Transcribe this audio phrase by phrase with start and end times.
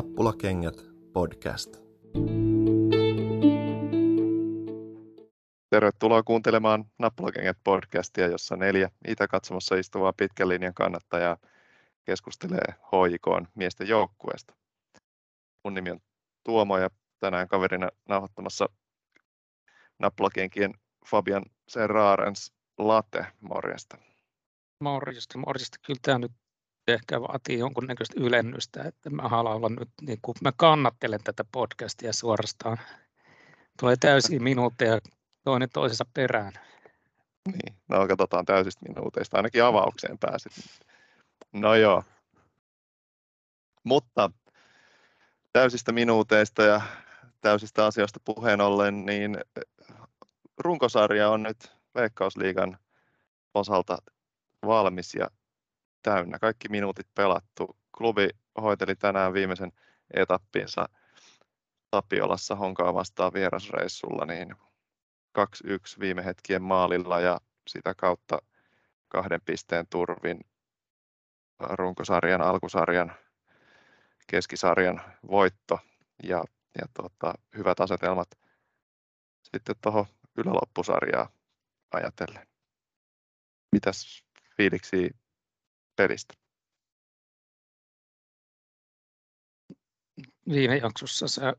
[0.00, 0.74] Nappulakengät
[1.12, 1.76] podcast.
[5.70, 11.36] Tervetuloa kuuntelemaan Nappulakengät podcastia, jossa neljä Itä-katsomassa istuvaa pitkän linjan kannattajaa
[12.04, 14.54] keskustelee HJK miesten joukkueesta.
[15.64, 16.00] Mun nimi on
[16.44, 18.68] Tuomo ja tänään kaverina nauhoittamassa
[19.98, 20.74] Nappulakenkien
[21.10, 23.98] Fabian Serraarens Late, morjesta.
[24.80, 25.78] Morjesta, morjesta.
[25.86, 26.32] Kyllä tämä nyt
[26.92, 32.12] ehkä vaatii jonkunnäköistä ylennystä, että mä haluan olla nyt, niin kuin mä kannattelen tätä podcastia
[32.12, 32.78] suorastaan.
[33.80, 34.98] Tulee täysiä minuutteja
[35.44, 36.52] toinen toisensa perään.
[37.46, 40.52] Niin, no katsotaan täysistä minuuteista, ainakin avaukseen pääsit.
[41.52, 42.04] No joo.
[43.84, 44.30] Mutta
[45.52, 46.80] täysistä minuuteista ja
[47.40, 49.38] täysistä asioista puheen ollen, niin
[50.58, 52.78] runkosarja on nyt Veikkausliigan
[53.54, 53.98] osalta
[54.66, 55.30] valmis ja
[56.02, 56.38] täynnä.
[56.38, 57.76] Kaikki minuutit pelattu.
[57.96, 58.28] Klubi
[58.60, 59.72] hoiteli tänään viimeisen
[60.14, 60.88] etappinsa
[61.90, 64.54] Tapiolassa Honkaa vastaan vierasreissulla, niin
[65.38, 68.38] 2-1 viime hetkien maalilla ja sitä kautta
[69.08, 70.40] kahden pisteen turvin
[71.60, 73.12] runkosarjan, alkusarjan,
[74.26, 75.78] keskisarjan voitto
[76.22, 76.44] ja,
[76.78, 78.28] ja tota, hyvät asetelmat
[79.42, 80.06] sitten tuohon
[80.36, 81.28] yläloppusarjaa
[81.92, 82.46] ajatellen.
[83.72, 84.24] Mitäs
[84.56, 85.10] fiiliksi
[86.00, 86.34] pelistä?
[90.48, 91.54] Viime jaksossa sä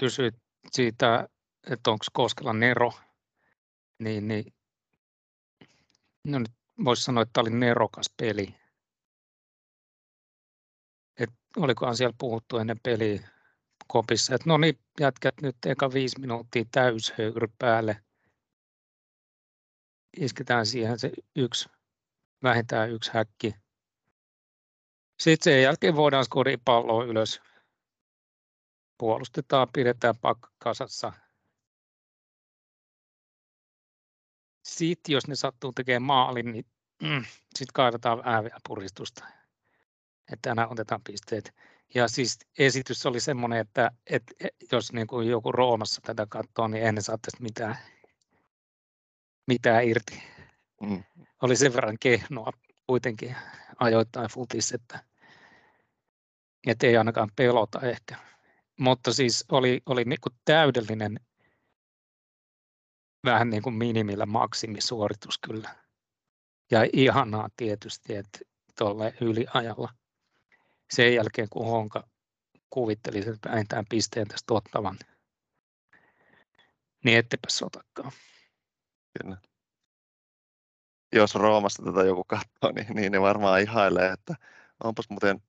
[0.00, 0.34] kysyit
[0.70, 1.28] siitä,
[1.70, 2.92] että onko Koskela Nero,
[3.98, 4.54] niin, niin
[6.26, 6.50] no nyt
[6.84, 8.54] voisi sanoa, että tämä oli nerokas peli.
[11.18, 13.28] Et olikohan siellä puhuttu ennen peliä
[13.86, 18.04] kopissa, että no niin, jätkät nyt eka viisi minuuttia täyshöyry päälle.
[20.16, 21.68] Isketään siihen se yksi,
[22.42, 23.63] vähintään yksi häkki.
[25.18, 27.40] Sitten sen jälkeen voidaan skoria palloa ylös.
[28.98, 31.12] Puolustetaan, pidetään pakka kasassa.
[34.64, 36.66] Sitten jos ne sattuu tekemään maalin, niin
[37.02, 37.24] mm,
[37.54, 39.24] sitten kaivetaan vähän vielä puristusta.
[40.32, 41.54] Että aina otetaan pisteet.
[41.94, 44.34] Ja siis esitys oli semmoinen, että, että
[44.72, 47.78] jos niin kuin joku Roomassa tätä katsoo, niin ennen saa tästä mitään,
[49.46, 50.22] mitään irti.
[50.82, 51.04] Mm.
[51.42, 52.52] Oli sen verran kehnoa
[52.86, 53.36] kuitenkin
[53.78, 55.04] ajoittain futis, että,
[56.66, 58.16] että ei ainakaan pelota ehkä.
[58.78, 61.20] Mutta siis oli, oli niin kuin täydellinen
[63.24, 65.74] vähän niin kuin minimillä maksimisuoritus kyllä.
[66.70, 68.38] Ja ihanaa tietysti, että
[68.78, 69.94] tuolle yliajalla.
[70.90, 72.08] Sen jälkeen kun Honka
[72.70, 74.98] kuvitteli sen vähintään pisteen tästä ottavan,
[77.04, 78.12] niin ettepä sotakaan.
[79.22, 79.36] Kyllä
[81.14, 84.34] jos Roomassa tätä joku katsoo, niin, niin ne varmaan ihailee, että
[84.84, 85.42] onpas muuten,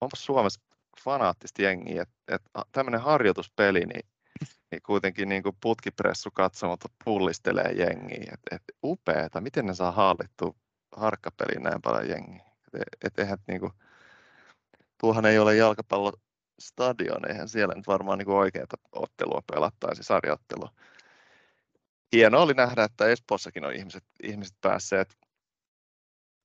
[0.00, 0.60] onpas Suomessa
[1.04, 4.08] fanaattista jengiä, että, että tämmöinen harjoituspeli, niin,
[4.70, 8.32] niin kuitenkin niin kuin putkipressu katsomatta pullistelee jengiä.
[8.32, 10.54] että että upeeta, miten ne saa hallittua
[10.96, 12.44] harkkapeliin näin paljon jengiä.
[12.74, 13.72] Et, et eihän, niin kuin,
[15.00, 20.70] tuohan ei ole jalkapallostadion, eihän siellä nyt varmaan niin oikeaa ottelua pelattaisi, sarjaottelua
[22.12, 25.18] hienoa oli nähdä, että Espoossakin on ihmiset, ihmiset päässeet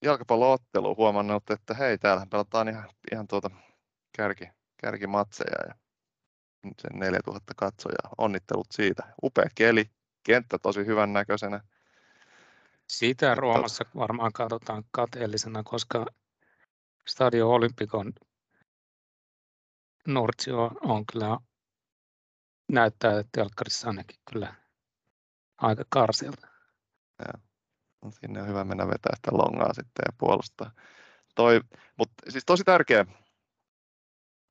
[0.02, 3.50] jalkapallootteluun huomannut, että hei, täällä pelataan ihan, ihan tuota
[4.18, 5.76] kärki, kärkimatseja ja
[6.82, 8.10] sen 4000 katsojaa.
[8.18, 9.14] Onnittelut siitä.
[9.24, 9.90] Upea keli,
[10.24, 11.62] kenttä tosi hyvän näköisenä.
[12.88, 16.06] Sitä Roomassa varmaan katsotaan kateellisena, koska
[17.08, 18.14] Stadio Olympikon
[20.08, 21.38] Nortsio on kyllä
[22.72, 24.61] näyttää telkkarissa ainakin kyllä
[25.62, 26.48] aika karsilta.
[28.02, 30.72] No, sinne on hyvä mennä vetää sitä longaa sitten ja puolustaa.
[31.36, 31.62] Toi,
[31.98, 33.06] mutta siis tosi tärkeä,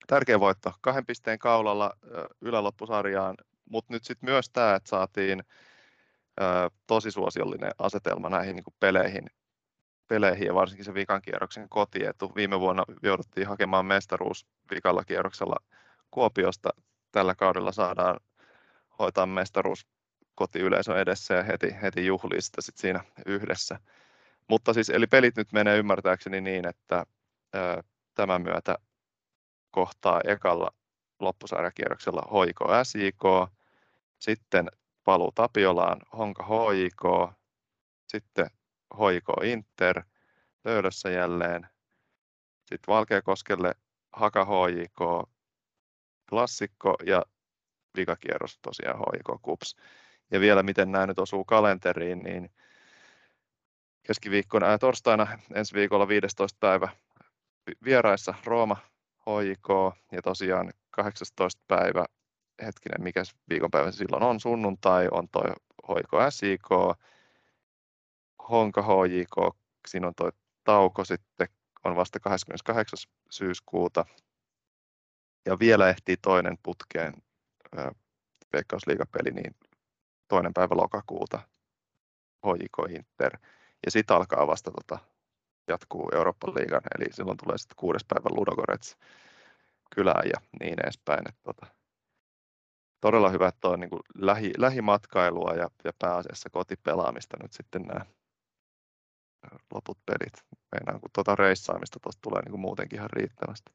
[0.07, 0.73] tärkeä voitto.
[0.81, 1.97] Kahden pisteen kaulalla
[2.41, 3.35] yläloppusarjaan,
[3.71, 5.43] mutta nyt sitten myös tämä, että saatiin
[6.41, 9.27] ö, tosi suosiollinen asetelma näihin niin peleihin,
[10.09, 12.33] peleihin ja varsinkin se vikan kierroksen kotietu.
[12.37, 15.57] Viime vuonna jouduttiin hakemaan mestaruus vikalla kierroksella
[16.11, 16.71] Kuopiosta.
[17.13, 18.21] Tällä kaudella saadaan
[18.99, 19.87] hoitaa mestaruus
[20.41, 23.79] kotiyleisön edessä ja heti, heti juhlii sitä sit siinä yhdessä.
[24.49, 27.07] Mutta siis, eli pelit nyt menee ymmärtääkseni niin, että
[27.55, 27.83] ö,
[28.15, 28.79] tämän myötä
[29.71, 30.71] kohtaa ekalla
[31.19, 33.23] loppusarjakierroksella HIK SIK,
[34.19, 34.69] sitten
[35.05, 37.35] paluu Tapiolaan Honka HIK,
[38.07, 38.47] sitten
[38.99, 40.03] HIK Inter
[40.63, 41.69] Töölössä jälleen,
[42.59, 43.75] sitten Valkeakoskelle
[44.13, 45.29] Haka HIK
[46.31, 47.23] klassikko ja
[47.97, 49.77] vikakierros tosiaan HIK Kups
[50.31, 52.51] ja vielä miten nämä nyt osuu kalenteriin, niin
[54.03, 56.57] keskiviikkona ja torstaina ensi viikolla 15.
[56.61, 56.89] päivä
[57.85, 58.77] vieraissa Rooma
[59.21, 59.69] HJK
[60.13, 61.63] ja tosiaan 18.
[61.69, 62.05] päivä,
[62.63, 65.51] hetkinen, mikä viikonpäivä silloin on, sunnuntai, on toi
[65.89, 66.69] HJK SIK,
[68.49, 69.57] Honka HJK,
[69.89, 70.33] siinä on toi
[70.65, 71.49] tauko sitten,
[71.85, 72.99] on vasta 28.
[73.31, 74.05] syyskuuta.
[75.47, 77.15] Ja vielä ehtii toinen putkeen
[78.53, 79.55] veikkausliigapeli, niin
[80.31, 81.39] toinen päivä lokakuuta
[82.47, 83.39] HJK Inter.
[83.85, 84.99] Ja sitten alkaa vasta tota,
[85.69, 88.97] jatkuu Euroopan liigan, eli silloin tulee sitten kuudes päivä Ludogorets
[89.95, 91.29] kylään ja niin edespäin.
[91.29, 91.67] Et, tota,
[93.01, 98.07] todella hyvä, että on niin kuin lähi, lähimatkailua ja, ja pääasiassa kotipelaamista nyt sitten nämä
[99.75, 100.45] loput pelit.
[100.73, 103.73] Meinaan, kun tuota reissaamista tuosta tulee niin kuin muutenkin ihan riittävästi.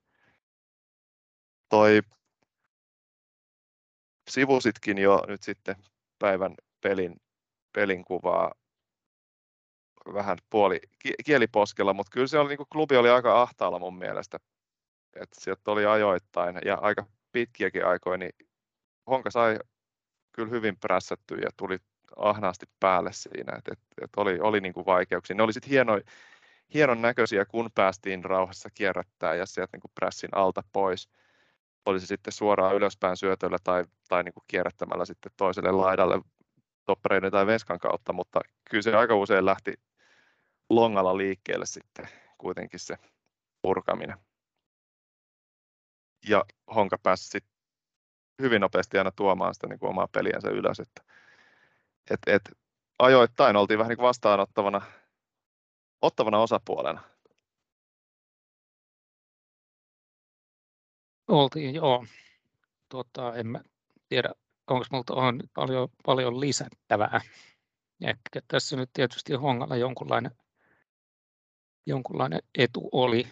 [1.70, 2.02] Toi
[4.30, 5.76] sivusitkin jo nyt sitten
[6.20, 7.16] päivän pelin,
[7.74, 8.54] pelin kuvaa
[10.14, 10.80] vähän puoli
[11.26, 14.38] kieliposkella, mutta kyllä se oli, niin kuin klubi oli aika ahtaalla mun mielestä.
[15.16, 18.32] että sieltä oli ajoittain ja aika pitkiäkin aikoja, niin
[19.10, 19.60] Honka sai
[20.32, 21.78] kyllä hyvin prässättyä ja tuli
[22.16, 25.36] ahnaasti päälle siinä, että et, et oli, oli niin kuin vaikeuksia.
[25.36, 26.00] Ne oli sitten hieno,
[26.74, 31.10] hienon näköisiä, kun päästiin rauhassa kierrättää ja sieltä niin kuin prässin alta pois.
[31.86, 36.22] Oli se sitten suoraan ylöspäin syötöllä tai, tai niin kuin kierrättämällä sitten toiselle laidalle
[36.86, 39.74] toppereiden tai veskan kautta, mutta kyllä se aika usein lähti
[40.70, 42.98] longalla liikkeelle sitten kuitenkin se
[43.62, 44.18] purkaminen.
[46.30, 46.46] Ja
[46.76, 47.56] Honka pääsi sitten
[48.42, 50.80] hyvin nopeasti aina tuomaan sitä niin kuin omaa peliänsä ylös.
[50.80, 51.02] Että,
[52.10, 52.42] et, et,
[53.00, 54.82] ajoittain oltiin vähän niin kuin vastaanottavana
[56.02, 57.15] ottavana osapuolena.
[61.28, 62.06] Oltiin, joo.
[62.90, 63.62] Tuota, en mä
[64.10, 64.30] tiedä,
[64.68, 67.22] onko minulta on paljon, paljon lisättävää.
[68.02, 70.32] Ehkä tässä nyt tietysti Hongalla jonkunlainen
[71.86, 73.28] jonkunlainen etu oli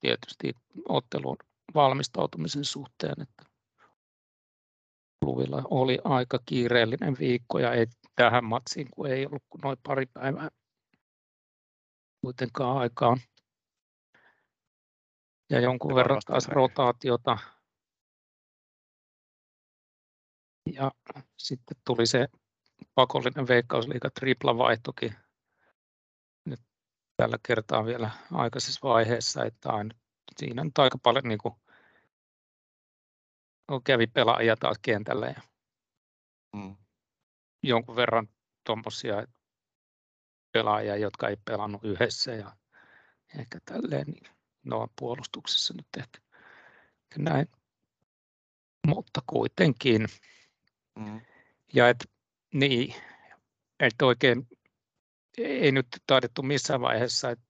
[0.00, 0.52] tietysti
[0.88, 1.36] ottelun
[1.74, 3.44] valmistautumisen suhteen, että
[5.22, 7.86] Luvilla oli aika kiireellinen viikko ja ei
[8.16, 10.48] tähän matsiin, kun ei ollut kuin noin pari päivää
[12.20, 13.16] kuitenkaan aikaa.
[15.50, 17.38] Ja jonkun verran taas rotaatiota.
[20.72, 20.90] Ja
[21.36, 22.28] sitten tuli se
[22.94, 25.14] pakollinen veikkausliiga tripla-vaihtokin
[27.22, 29.90] tällä kertaa vielä aikaisessa vaiheessa, että on,
[30.36, 31.54] siinä on aika paljon niin kuin,
[33.84, 35.42] kävi pelaajia taas kentällä ja
[36.56, 36.76] mm.
[37.62, 38.28] jonkun verran
[38.66, 39.26] tuommoisia
[40.52, 42.56] pelaajia, jotka ei pelannut yhdessä ja
[43.38, 46.18] ehkä tälleen, niin no puolustuksessa nyt ehkä
[47.18, 47.46] näin,
[48.86, 50.06] mutta kuitenkin.
[50.98, 51.20] Mm.
[51.74, 52.10] Ja et,
[52.54, 52.94] niin,
[53.80, 54.48] että oikein
[55.38, 57.44] ei nyt taidettu missään vaiheessa että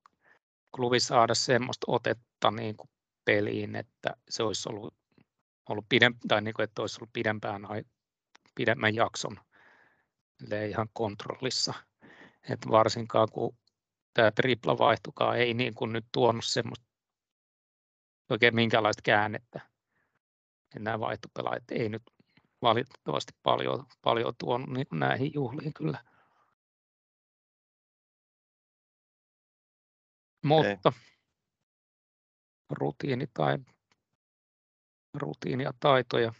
[0.74, 2.90] klubi saada semmoista otetta niin kuin
[3.24, 4.94] peliin, että se olisi ollut,
[5.68, 7.62] ollut pidemp- tai niin kuin, että olisi ollut pidempään
[8.54, 9.36] pidemmän jakson
[10.68, 11.74] ihan kontrollissa.
[12.50, 13.56] Et varsinkaan kun
[14.14, 16.87] tämä tripla vaihtukaa ei niin kuin nyt tuonut semmoista
[18.30, 19.60] oikein minkälaista käännettä.
[20.74, 22.02] Ja nämä vaihtopelaajat ei nyt
[22.62, 26.04] valitettavasti paljon, paljon tuonut niin näihin juhliin kyllä.
[30.44, 30.92] Mutta
[32.70, 33.58] rutiini tai
[35.14, 36.32] rutiini ja taitoja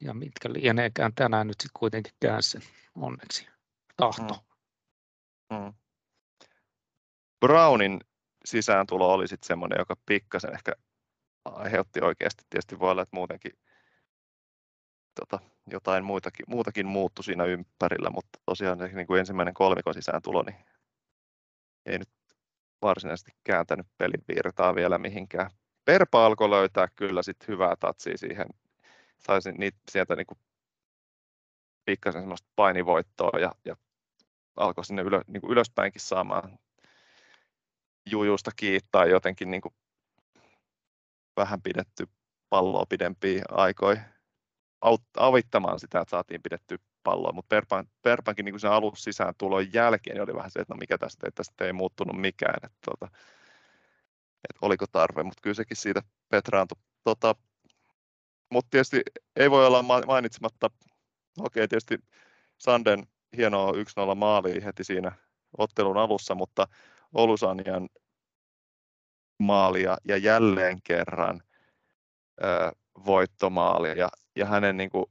[0.00, 2.58] ja mitkä lieneekään tänään nyt sitten kuitenkin käänsi
[2.94, 3.48] onneksi
[3.96, 4.34] tahto.
[5.50, 5.56] Mm.
[5.56, 5.74] Mm.
[7.40, 8.00] Brownin
[8.48, 10.72] sisääntulo oli sitten semmoinen, joka pikkasen ehkä
[11.44, 12.44] aiheutti oikeasti.
[12.50, 13.52] Tietysti voi olla, että muutenkin
[15.20, 15.38] tota,
[15.70, 20.56] jotain muutakin, muutakin muuttui siinä ympärillä, mutta tosiaan niin kuin ensimmäinen kolmikon sisääntulo, niin
[21.86, 22.08] ei nyt
[22.82, 25.50] varsinaisesti kääntänyt pelin virtaa vielä mihinkään.
[25.84, 28.46] Perpa alkoi löytää kyllä sit hyvää tatsia siihen.
[29.18, 30.38] Saisin niitä sieltä niinku
[31.84, 33.76] pikkasen semmoista painivoittoa ja, ja
[34.56, 36.58] alkoi sinne ylö, niinku ylöspäinkin saamaan
[38.10, 39.74] jujusta kiittää jotenkin niinku
[41.36, 42.08] vähän pidetty
[42.48, 44.00] palloa pidempiä aikoja
[45.16, 50.14] avittamaan sitä, että saatiin pidetty palloa, mutta Perpan, Perpankin niin sen alun sisään tulon jälkeen
[50.14, 53.06] niin oli vähän se, että no mikä tästä, että tästä ei muuttunut mikään, että, tota,
[54.48, 56.78] että oliko tarve, mutta kyllä sekin siitä petraantui.
[57.04, 57.34] Tota,
[58.52, 59.02] mutta tietysti
[59.36, 60.70] ei voi olla mainitsematta,
[61.38, 61.98] okei tietysti
[62.58, 65.12] Sanden hienoa 1-0 maali heti siinä
[65.58, 66.68] ottelun alussa, mutta
[67.14, 67.88] Olusanian
[69.38, 71.42] maalia ja jälleen kerran
[72.42, 72.72] ö,
[73.06, 75.04] voittomaali ja, ja hänen niin kuin,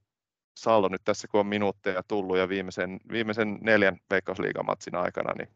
[0.58, 5.50] saldo nyt tässä, kun on minuutteja tullut ja viimeisen, viimeisen neljän veikkausliigamatsin aikana, niin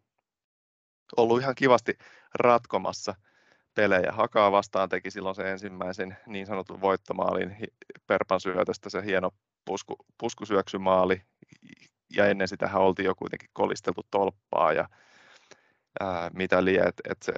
[1.17, 1.97] ollut ihan kivasti
[2.33, 3.15] ratkomassa
[3.73, 4.11] pelejä.
[4.11, 7.57] Hakaa vastaan teki silloin se ensimmäisen niin sanotun voittomaalin
[8.07, 9.31] Perpan syötöstä, se hieno
[9.65, 11.21] pusku, puskusyöksymaali.
[12.15, 14.89] Ja ennen sitä oltiin jo kuitenkin kolisteltu tolppaa ja
[15.99, 17.33] ää, mitä liian, että et se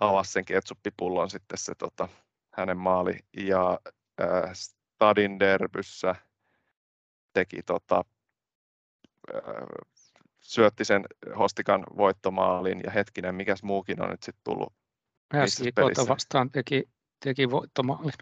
[0.00, 2.08] avasi sen ketsuppipullon sitten se tota,
[2.52, 3.18] hänen maali.
[3.36, 3.80] Ja
[4.18, 6.14] ää, Stadin derbyssä
[7.32, 8.04] teki tota,
[9.34, 9.42] ää,
[10.40, 11.04] syötti sen
[11.38, 14.72] Hostikan voittomaalin ja hetkinen, mikäs muukin on nyt sitten tullut
[15.46, 16.88] SJK vastaan teki,
[17.24, 18.12] teki voittomaalin.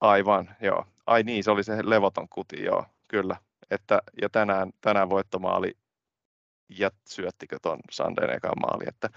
[0.00, 0.86] Aivan, joo.
[1.06, 3.36] Ai niin, se oli se levoton kuti, joo, kyllä.
[3.70, 5.76] Että, ja tänään, tänään voittomaali
[6.68, 8.84] ja syöttikö tuon Sanden ekan maali.
[8.86, 9.10] Että,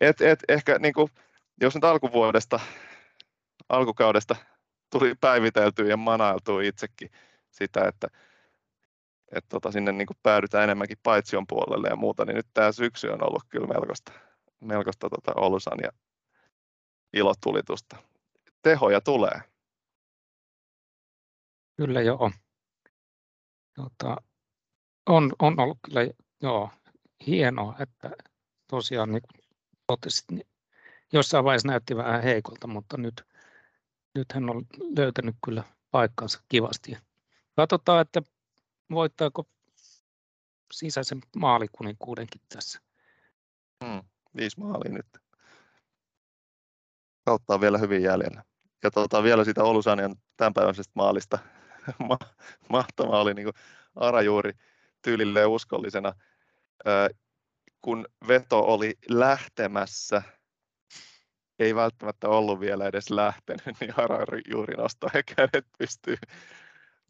[0.00, 1.08] et, et, ehkä niin kuin,
[1.60, 2.60] jos nyt alkuvuodesta,
[3.68, 4.36] alkukaudesta
[4.90, 7.10] tuli päiviteltyä ja manailtua itsekin
[7.50, 8.08] sitä, että
[9.32, 13.08] että tota, sinne niin kuin päädytään enemmänkin paitsion puolelle ja muuta, niin nyt tämä syksy
[13.08, 14.12] on ollut kyllä melkoista,
[14.60, 15.90] melkoista tota Olusan ja
[17.12, 17.96] ilotulitusta.
[18.62, 19.40] Tehoja tulee.
[21.76, 22.30] Kyllä joo.
[23.74, 24.16] Tota,
[25.06, 26.00] on, on ollut kyllä
[26.42, 26.70] joo,
[27.26, 28.10] hienoa, että
[28.70, 29.44] tosiaan niin kuin
[29.86, 30.46] totesit, niin
[31.12, 33.24] jossain vaiheessa näytti vähän heikolta, mutta nyt,
[34.14, 36.96] nyt hän on löytänyt kyllä paikkansa kivasti.
[37.56, 38.22] Katsotaan, että
[38.90, 39.46] voittaako
[40.72, 42.80] sisäisen maalikuninkuudenkin tässä.
[43.84, 44.02] Hmm,
[44.36, 45.06] viisi maalia nyt.
[47.24, 48.44] Kautta on vielä hyvin jäljellä.
[48.82, 51.38] Ja tuota, vielä sitä Olusanian tämänpäiväisestä maalista.
[52.68, 53.48] Mahtavaa oli niin
[53.96, 54.20] Ara
[55.02, 56.12] tyylilleen uskollisena.
[57.80, 60.22] Kun veto oli lähtemässä,
[61.58, 66.16] ei välttämättä ollut vielä edes lähtenyt, niin Ara juuri nostoi kädet pystyy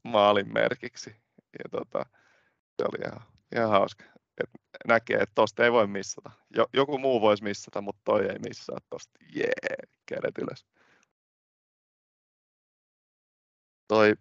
[0.05, 2.07] maalin merkiksi ja tota,
[2.77, 3.27] se oli ihan,
[3.57, 4.05] ihan hauska.
[4.39, 4.51] Et
[4.89, 6.31] näkee, että tosta ei voi missata.
[6.73, 9.19] Joku muu voisi missata, mutta toi ei missaa tosta.
[9.35, 10.67] Jee, yeah, kädet ylös.
[13.89, 14.15] Toi,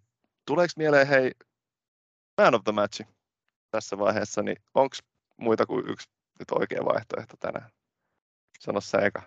[0.46, 1.31] tuleeko mieleen, hei,
[2.41, 3.01] man of the match
[3.72, 4.96] tässä vaiheessa, niin onko
[5.42, 7.70] muita kuin yksi nyt oikea vaihtoehto tänään?
[8.60, 9.22] Sano sä eka.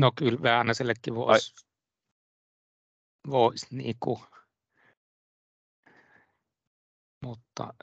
[0.00, 1.54] No kyllä Väänäsellekin voisi
[3.30, 4.20] vois niinku
[7.24, 7.74] mutta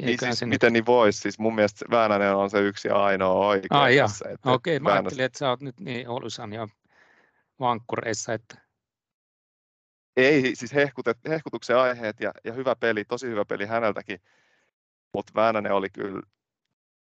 [0.00, 0.72] niin siis, miten nyt...
[0.72, 1.20] niin voisi?
[1.20, 4.28] Siis mun mielestä Väänänen on se yksi ja ainoa oikea Ai tässä.
[4.28, 6.68] Että Okei, okay, mä ajattelin, että sä oot nyt niin Oulusan ja
[7.60, 8.56] vankkureissa, että...
[10.16, 14.20] Ei, siis hehkutet, hehkutuksen aiheet ja, ja hyvä peli, tosi hyvä peli häneltäkin,
[15.14, 16.22] mutta Väänänen oli kyllä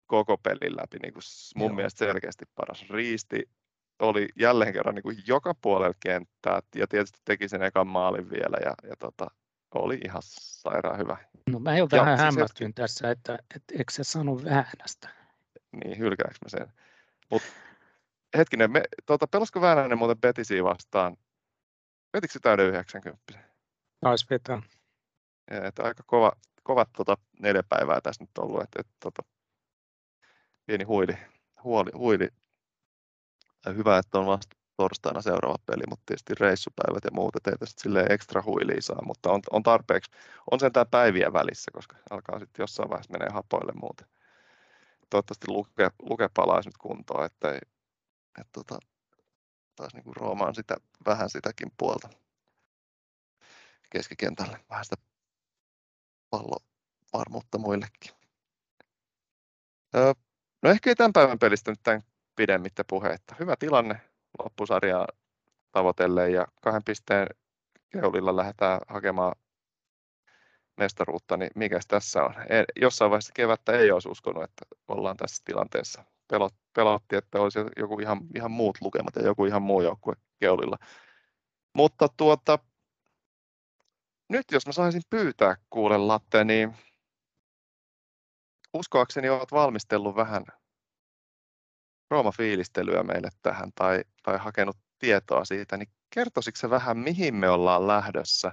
[0.06, 1.22] koko pelin läpi niin kuin
[1.56, 1.76] mun Joo.
[1.76, 2.84] mielestä selkeästi paras.
[2.90, 3.48] Riisti
[3.98, 8.56] oli jälleen kerran niin kuin joka puolella kenttää ja tietysti teki sen ekan maalin vielä
[8.64, 9.26] ja, ja tota,
[9.74, 11.16] oli ihan sairaan hyvä.
[11.50, 12.82] No mä jo vähän siis hämmästyin hetki...
[12.82, 15.08] tässä, että, että eikö se sano Väänästä?
[15.72, 16.72] Niin, hylkääkö mä sen?
[17.30, 17.42] Mut,
[18.36, 21.16] hetkinen, me, tuota, pelasko Väänänen muuten Betisiä vastaan?
[22.12, 23.38] Vetikö se täyden 90?
[24.00, 24.62] Taisi vetää.
[25.50, 29.22] Ja, että aika kova, kovat tota, neljä päivää tässä nyt ollut, että, että tota,
[30.66, 31.16] pieni huili,
[31.64, 32.28] huoli, huili.
[33.76, 38.12] Hyvä, että on vasta torstaina seuraava peli, mutta tietysti reissupäivät ja muuta teitä sitten silleen
[38.12, 40.10] ekstra huiliä saa, mutta on, on tarpeeksi,
[40.50, 44.06] on sentään päiviä välissä, koska alkaa sitten jossain vaiheessa menee hapoille muuten.
[45.10, 47.60] Toivottavasti luke, luke palaisi nyt kuntoon, että ei,
[48.40, 48.78] et tota,
[49.76, 50.76] taas niin kuin roomaan sitä,
[51.06, 52.08] vähän sitäkin puolta
[53.90, 54.96] keskikentälle, vähän sitä
[56.32, 58.12] pallovarmuutta muillekin.
[60.62, 62.02] No ehkä ei tämän päivän pelistä nyt tämän
[62.36, 63.34] pidemmittä puhetta.
[63.40, 64.00] Hyvä tilanne,
[64.38, 65.06] loppusarjaa
[65.72, 67.26] tavoitellen ja kahden pisteen
[67.90, 69.34] keulilla lähdetään hakemaan
[70.76, 72.34] mestaruutta, niin mikä tässä on?
[72.48, 76.04] En, jossain vaiheessa kevättä ei olisi uskonut, että ollaan tässä tilanteessa.
[76.28, 80.76] Pelot, pelotti, että olisi joku ihan, ihan muut lukemat ja joku ihan muu joukkue keulilla.
[81.74, 82.58] Mutta tuota,
[84.32, 86.76] nyt jos mä saisin pyytää kuule Latte, niin
[88.74, 90.44] uskoakseni olet valmistellut vähän
[92.10, 97.86] Rooma-fiilistelyä meille tähän tai, tai hakenut tietoa siitä, niin kertoisitko se vähän, mihin me ollaan
[97.86, 98.52] lähdössä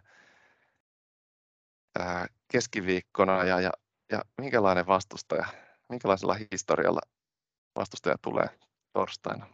[2.00, 3.72] ää, keskiviikkona ja, ja,
[4.12, 5.46] ja minkälainen vastustaja,
[5.90, 7.02] minkälaisella historialla
[7.76, 8.50] vastustaja tulee
[8.94, 9.48] torstaina?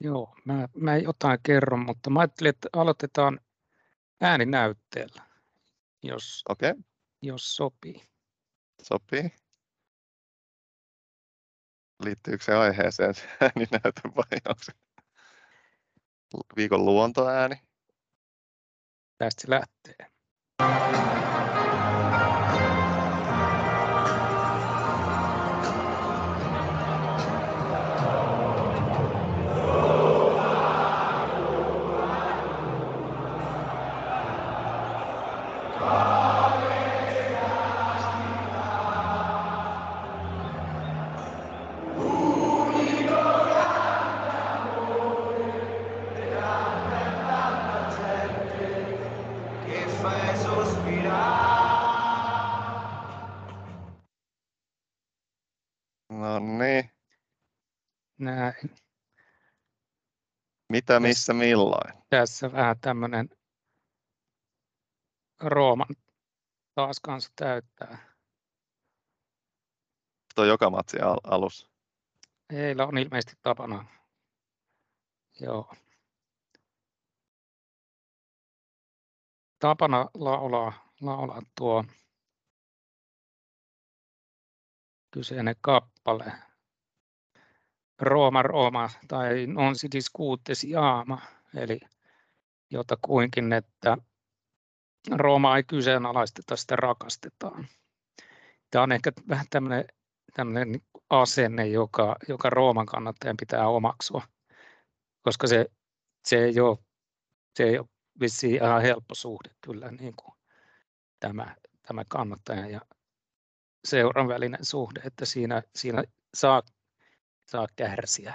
[0.00, 3.40] Joo, mä, mä jotain kerron, mutta mä ajattelin, että aloitetaan
[4.20, 5.31] ääninäytteellä,
[6.02, 6.74] jos, okay.
[7.22, 8.02] jos sopii.
[8.82, 9.30] Sopii
[12.04, 14.72] liittyykö se aiheeseen se ääninäytö vai onko se
[16.56, 17.56] viikon luontoääni?
[19.18, 20.12] Tästä se lähtee.
[60.82, 62.02] Mitä, missä, milloin?
[62.10, 63.28] Tässä vähän tämmöinen
[65.40, 65.96] Rooman
[66.74, 67.98] taas kanssa täyttää.
[70.34, 71.68] Tuo joka matsi al- alussa.
[72.52, 73.84] Heillä on ilmeisesti tapana.
[75.40, 75.74] Joo.
[79.58, 81.84] Tapana laulaa, laulaa tuo
[85.10, 86.32] kyseinen kappale.
[88.00, 91.18] Rooma Rooma tai non si discute si ama,
[91.56, 91.80] eli
[92.70, 93.96] jota kuinkin, että
[95.10, 97.66] Rooma ei kyseenalaisteta, sitä rakastetaan.
[98.70, 99.84] Tämä on ehkä vähän tämmöinen,
[100.34, 100.80] tämmöinen
[101.10, 104.22] asenne, joka, joka Rooman kannattajan pitää omaksua,
[105.22, 105.66] koska se,
[106.24, 106.78] se ei ole,
[107.54, 107.88] se ei ole
[108.20, 110.34] vissiin ihan helppo suhde kyllä niin kuin
[111.20, 111.56] tämä,
[111.86, 112.80] tämä kannattajan ja
[113.84, 116.62] seuran välinen suhde, että siinä, siinä saa,
[117.52, 118.34] saa kärsiä.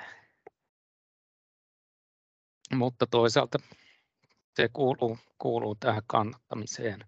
[2.74, 3.58] Mutta toisaalta
[4.56, 7.00] se kuuluu, kuuluu tähän kannattamiseen.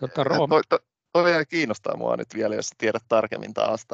[0.00, 0.48] Tota, Room...
[0.50, 0.78] toi, toi,
[1.12, 3.86] toi kiinnostaa mua nyt vielä, jos tiedät tarkemmin taas.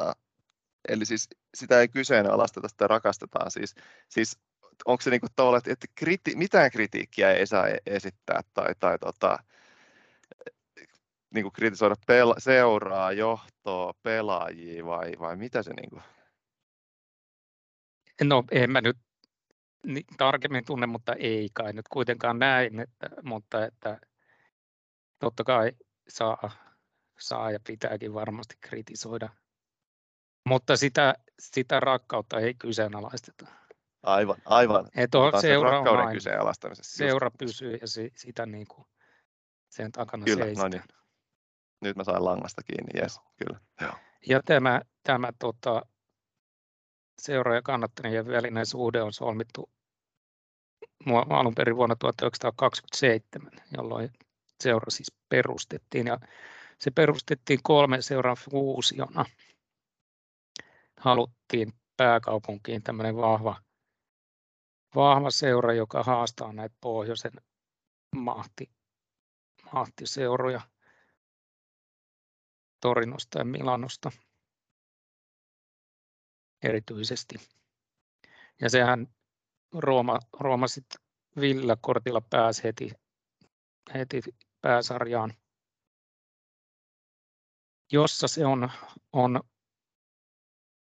[0.87, 3.51] Eli siis sitä ei kyseenalaisteta, sitä rakastetaan.
[3.51, 3.75] Siis,
[4.09, 4.39] siis
[4.85, 8.99] onko se niin kuin tavallaan, että kriti, mitään kritiikkiä ei saa e-, esittää tai, tai
[8.99, 9.39] tota,
[11.33, 16.03] niin kuin kritisoida pela, seuraa, johtoa, pelaajia vai, vai mitä se niin kuin?
[18.23, 18.97] No en mä nyt
[19.85, 23.99] niin tarkemmin tunne, mutta ei kai nyt kuitenkaan näin, että, mutta että
[25.19, 25.71] totta kai
[26.07, 26.51] saa,
[27.19, 29.29] saa ja pitääkin varmasti kritisoida.
[30.45, 33.45] Mutta sitä, sitä rakkautta ei kyseenalaisteta.
[34.03, 34.89] Aivan, aivan.
[34.95, 36.97] Että on seura, rakkauden kyseenalaistamisessa.
[36.97, 38.87] Seura pysyy ja si, sitä niin kuin
[39.69, 40.65] sen takana kyllä, seistää.
[40.65, 40.83] No niin.
[41.81, 43.59] Nyt mä sain langasta kiinni, yes, kyllä.
[43.81, 43.93] Joo.
[44.27, 45.81] Ja tämä, tämä tota,
[47.21, 49.69] seura- ja kannattajien välinen suhde on solmittu
[51.29, 54.09] alun perin vuonna 1927, jolloin
[54.59, 56.07] seura siis perustettiin.
[56.07, 56.19] Ja
[56.79, 59.25] se perustettiin kolmen seuran fuusiona.
[60.97, 63.61] Haluttiin pääkaupunkiin tämmöinen vahva,
[64.95, 67.31] vahva seura, joka haastaa näitä pohjoisen
[68.15, 68.71] mahti,
[69.73, 70.61] mahtiseuroja
[72.81, 74.11] Torinosta ja Milanosta
[76.63, 77.35] erityisesti.
[78.61, 79.07] Ja sehän
[79.73, 81.01] Rooma, Rooma sitten
[81.39, 82.91] Villa-kortilla pääsi heti,
[83.93, 84.21] heti
[84.61, 85.33] pääsarjaan,
[87.91, 88.71] jossa se on,
[89.13, 89.41] on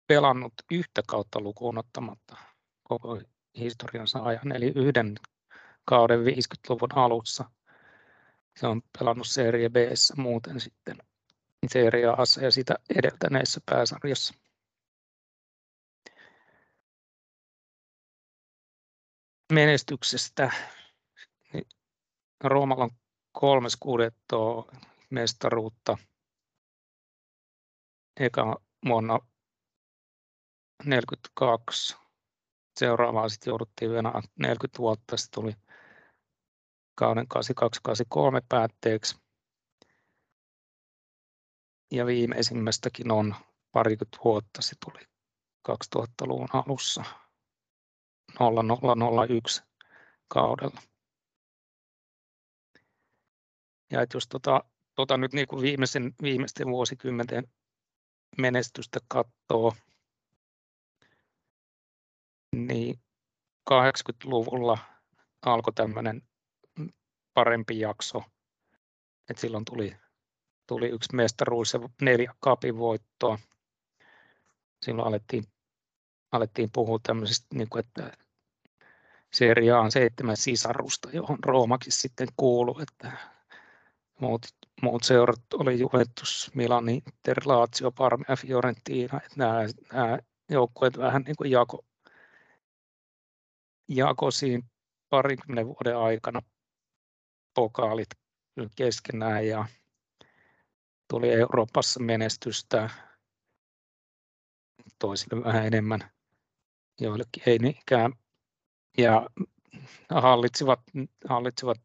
[0.06, 2.36] pelannut yhtä kautta lukuun ottamatta
[2.82, 3.20] koko
[3.58, 5.16] historiansa ajan, eli yhden
[5.84, 7.50] kauden 50-luvun alussa.
[8.60, 9.76] Se on pelannut Serie B
[10.16, 10.96] muuten sitten
[11.72, 14.34] Serie A ja sitä edeltäneissä pääsarjassa.
[19.52, 20.50] menestyksestä.
[22.44, 22.90] Roomalla on
[23.32, 24.72] kolmes kuudettoa
[25.10, 25.98] mestaruutta.
[28.20, 29.18] Eka vuonna
[30.84, 31.96] 42.
[32.78, 35.16] Seuraavaan sitten jouduttiin vielä 40 vuotta.
[35.16, 35.52] Sitten tuli
[36.94, 37.26] kauden
[37.88, 39.25] 82-83 päätteeksi.
[41.90, 43.34] Ja viimeisimmästäkin on
[43.72, 44.62] parikymmentä vuotta.
[44.62, 45.06] Se tuli
[45.68, 47.04] 2000-luvun alussa
[48.38, 49.62] 0001
[50.28, 50.80] kaudella.
[53.90, 57.52] Ja että jos tota, tota nyt niin kuin viimeisen, viimeisten vuosikymmenten
[58.38, 59.72] menestystä katsoo,
[62.56, 63.00] niin
[63.70, 64.78] 80-luvulla
[65.46, 66.22] alkoi tämmöinen
[67.34, 68.22] parempi jakso.
[69.30, 69.96] Et silloin tuli,
[70.66, 73.38] tuli yksi mestaruus ja neljä kapin voittoa.
[74.82, 75.44] Silloin alettiin
[76.32, 78.12] alettiin puhua tämmöisestä, niin kuin, että
[79.32, 83.12] Serie A on seitsemän sisarusta, johon Roomakin sitten kuuluu, että
[84.20, 84.46] muut,
[84.82, 89.60] muut seurat oli Juventus, Milan, Inter, Lazio, Parma ja Fiorentina, että nämä,
[89.92, 90.18] nämä
[90.50, 91.84] joukkueet vähän niin kuin jako,
[93.88, 94.68] jako siinä
[95.08, 96.42] parinkymmenen vuoden aikana
[97.54, 98.08] pokaalit
[98.76, 99.66] keskenään ja
[101.08, 102.90] tuli Euroopassa menestystä
[104.98, 106.10] toisille vähän enemmän
[107.00, 108.12] joillekin ei niinkään.
[108.98, 109.26] Ja
[110.10, 110.80] hallitsivat,
[111.28, 111.80] hallitsivat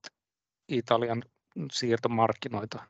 [0.68, 1.24] Italian
[1.72, 2.88] siirtomarkkinoita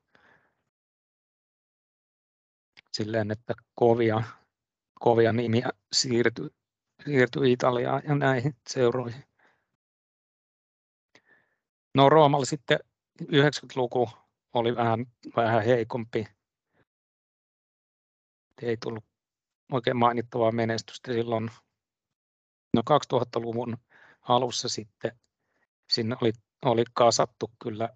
[2.94, 4.24] silleen, että kovia,
[5.00, 6.50] kovia nimiä siirtyi,
[7.06, 9.24] siirtyi Italiaan ja näihin seuroihin.
[11.96, 12.80] No Roomalla sitten
[13.22, 14.10] 90-luku
[14.53, 16.27] oli vähän, vähän heikompi.
[18.61, 19.03] Ei tullut
[19.71, 21.51] oikein mainittavaa menestystä silloin
[22.73, 23.77] no 2000-luvun
[24.21, 25.19] alussa sitten
[25.89, 26.33] sinne oli,
[26.65, 27.89] oli kasattu kyllä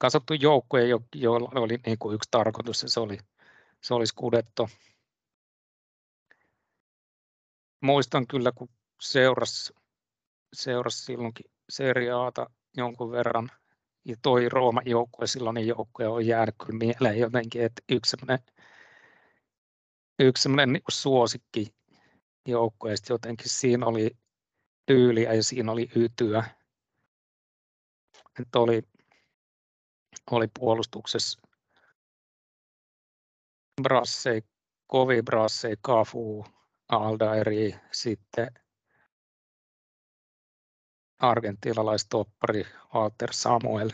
[0.00, 3.18] kasattu joukkoja, jo, joilla oli niin kuin yksi tarkoitus ja se oli,
[3.82, 4.68] se oli Scudetto.
[7.80, 8.68] Muistan kyllä, kun
[9.00, 9.74] seurasi,
[10.52, 13.50] seurasi silloinkin Serie Ata jonkun verran
[14.04, 18.38] ja toi Rooman joukkue, silloin joukkue on jäänyt kyllä mieleen jotenkin, että yksi semmoinen,
[20.18, 21.74] yksi semmoinen niin suosikki
[22.48, 24.16] joukkueesta jotenkin siinä oli
[24.86, 26.44] tyyliä ja siinä oli ytyä.
[28.40, 28.82] Että oli,
[30.30, 31.40] oli puolustuksessa
[33.82, 34.42] Brassei,
[34.86, 36.44] Kovi Brassei, Kafu,
[36.88, 38.59] Aldairi, sitten
[41.20, 43.90] argentinalaistoppari Walter Samuel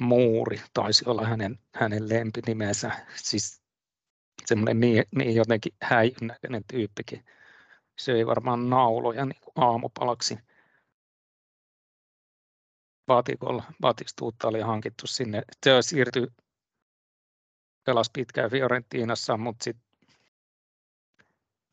[0.00, 2.92] Muuri taisi olla hänen, hänen lempinimensä.
[3.16, 3.62] Siis
[4.46, 6.36] semmoinen niin, niin jotenkin häijyn
[6.68, 7.24] tyyppikin.
[7.98, 10.38] Söi varmaan nauloja niin kuin aamupalaksi.
[13.06, 15.42] Batikolla, Batistuutta oli hankittu sinne.
[15.64, 16.26] Se siirtyi,
[17.84, 19.86] pelasi pitkään Fiorentinassa, mutta sitten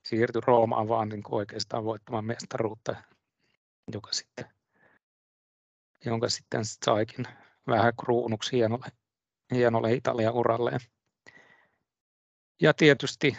[0.06, 2.96] siirtyi Roomaan vaan niin oikeastaan voittamaan mestaruutta,
[3.92, 4.46] joka sitten,
[6.06, 7.26] jonka sitten saikin
[7.68, 8.88] vähän kruunuksi hienolle,
[9.52, 10.80] hienolle Italian uralleen.
[12.62, 13.38] Ja tietysti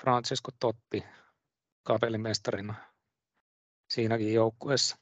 [0.00, 1.04] Francesco Totti
[1.82, 2.74] kapellimestarina
[3.90, 4.96] siinäkin joukkueessa.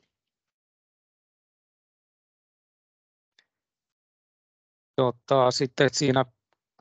[4.96, 6.24] Tota, sitten siinä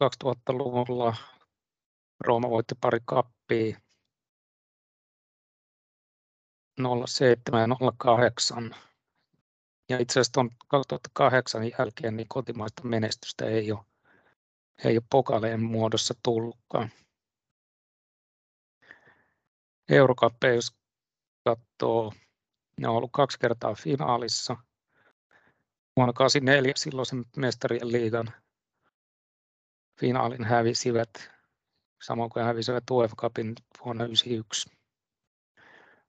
[0.03, 1.15] 2000-luvulla
[2.19, 3.79] Rooma voitti pari kappia
[7.05, 8.75] 07 ja 08.
[9.89, 13.85] Ja itse asiassa tuon 2008 jälkeen niin kotimaista menestystä ei ole,
[14.83, 16.89] ei ole pokaleen muodossa tullutkaan.
[19.89, 20.75] Eurokappeja, jos
[21.43, 22.13] katsoo,
[22.77, 24.53] ne on ollut kaksi kertaa finaalissa.
[25.95, 28.33] Vuonna 1984 silloisen mestarien liigan
[29.99, 31.31] finaalin hävisivät,
[32.01, 34.69] samoin kuin hävisivät UEFA Cupin vuonna 1991.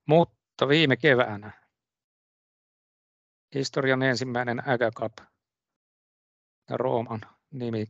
[0.06, 1.52] Mutta viime keväänä
[3.54, 5.12] historian ensimmäinen Ägä Cup
[6.70, 7.20] ja Rooman
[7.50, 7.86] nimi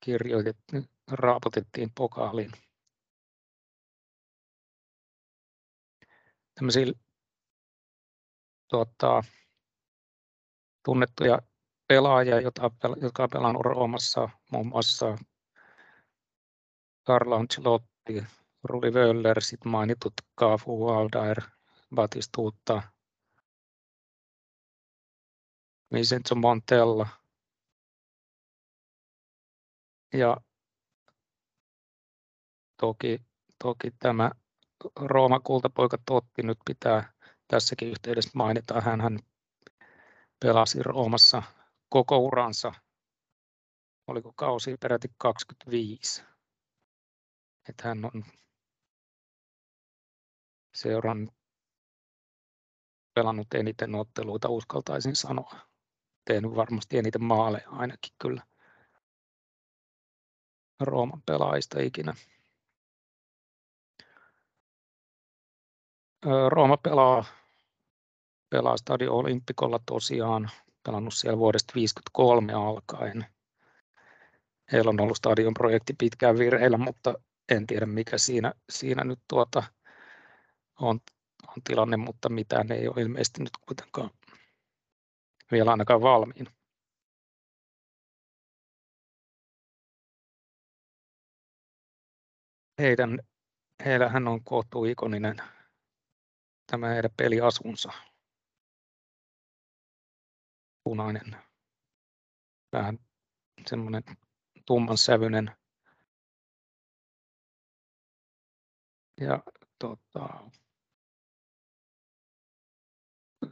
[0.00, 2.50] kirjoitettiin, raaputettiin pokaaliin.
[6.54, 6.86] tämmöisiä
[8.70, 9.22] tuota,
[10.84, 11.38] tunnettuja
[11.88, 15.18] pelaajia, jotka on pelannut Roomassa, muun muassa
[17.06, 18.24] Carlo Ancelotti,
[18.64, 21.42] Rudi Wöller, sitten mainitut Cafu, Aldair,
[21.94, 22.82] Batistuta,
[25.92, 27.06] Vincenzo Montella
[30.12, 30.36] ja
[32.80, 33.18] toki,
[33.62, 34.30] toki tämä
[34.96, 37.12] Rooman kultapoika Totti nyt pitää
[37.48, 38.80] tässäkin yhteydessä mainita.
[38.80, 39.18] Hän
[40.40, 41.42] pelasi Roomassa
[41.88, 42.72] koko uransa,
[44.06, 46.22] oliko kausi peräti 25.
[47.68, 48.24] Että hän on
[50.74, 51.30] seuran
[53.14, 55.54] pelannut eniten otteluita, uskaltaisin sanoa.
[56.24, 58.42] Tehnyt varmasti eniten maaleja ainakin kyllä
[60.80, 62.14] Rooman pelaajista ikinä.
[66.48, 67.24] Rooma pelaa,
[68.50, 70.50] pelaa Stadio Olympikolla tosiaan,
[70.82, 73.26] pelannut siellä vuodesta 1953 alkaen.
[74.72, 77.14] Heillä on ollut stadion projekti pitkään vireillä, mutta
[77.48, 79.62] en tiedä mikä siinä, siinä nyt tuota
[80.80, 81.00] on,
[81.56, 84.10] on tilanne, mutta mitään ei ole ilmeisesti nyt kuitenkaan
[85.52, 86.50] vielä ainakaan valmiina.
[92.78, 93.18] Heidän,
[93.84, 95.36] heillähän on kohtuu ikoninen
[96.66, 97.92] tämä heidän peliasunsa.
[100.84, 101.36] Punainen,
[102.72, 102.98] vähän
[103.66, 104.02] semmoinen
[104.66, 105.50] tumman sävyinen.
[109.20, 109.42] Ja
[109.78, 110.50] tota,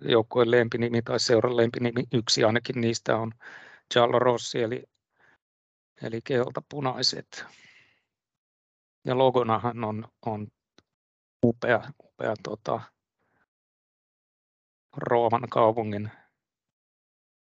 [0.01, 3.33] joukkueen lempinimi tai seuran lempinimi, yksi ainakin niistä on
[3.93, 4.85] Giallo Rossi, eli,
[6.03, 7.45] eli keltapunaiset.
[9.05, 10.47] Ja logonahan on, on
[11.45, 12.81] upea, upea tota,
[14.97, 16.11] Rooman kaupungin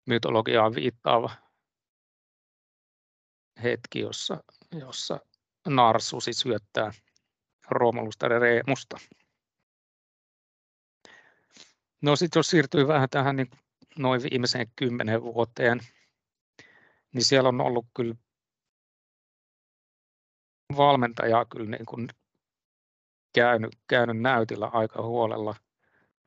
[0.06, 1.30] mytologiaan viittaava
[3.64, 5.20] hetki, jossa, jossa
[5.68, 6.92] Narsusi syöttää
[7.70, 8.98] Roomulusta Reemusta.
[12.06, 13.50] No sitten jos siirtyy vähän tähän niin
[13.98, 15.80] noin viimeiseen kymmenen vuoteen,
[17.14, 18.16] niin siellä on ollut kyllä
[20.78, 22.08] valmentajaa kyllä niin kuin
[23.36, 25.56] käynyt, käynyt näytillä aika huolella.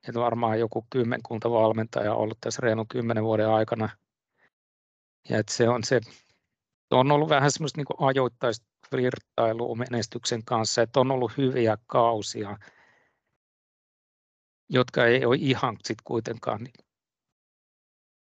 [0.09, 3.89] Että varmaan joku kymmenkunta valmentajaa ollut tässä reilun kymmenen vuoden aikana.
[5.29, 6.01] Ja että se on se,
[6.91, 12.59] on ollut vähän semmoista niin ajoittaista virtailua menestyksen kanssa, että on ollut hyviä kausia,
[14.69, 16.87] jotka ei ole ihan sit kuitenkaan niin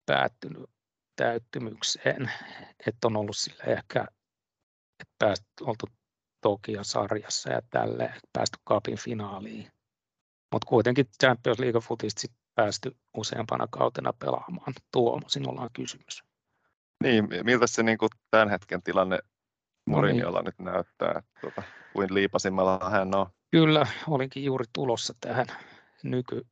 [0.05, 0.69] päättynyt
[1.15, 2.31] täyttymykseen,
[2.87, 4.07] että on ollut sille ehkä,
[4.99, 5.85] että pääst, oltu
[6.41, 9.71] Tokion sarjassa ja tälleen, päästy kapin finaaliin.
[10.51, 14.73] Mutta kuitenkin Champions League futista sit päästy useampana kautena pelaamaan.
[14.91, 16.23] Tuomo, sinulla on kysymys.
[17.03, 19.19] Niin, miltä se niin kuin tämän hetken tilanne
[19.89, 20.53] Mourinholla no niin.
[20.59, 23.25] nyt näyttää, että tuota, kuin liipasimmalla hän on?
[23.51, 25.47] Kyllä, olinkin juuri tulossa tähän
[26.03, 26.47] nyky,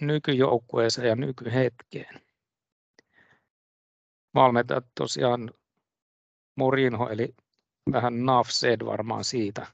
[0.00, 2.20] nykyjoukkueeseen ja nykyhetkeen.
[4.34, 5.50] Valmentajat tosiaan
[6.56, 7.34] Mourinho, eli
[7.92, 8.14] vähän
[8.48, 9.66] said varmaan siitä,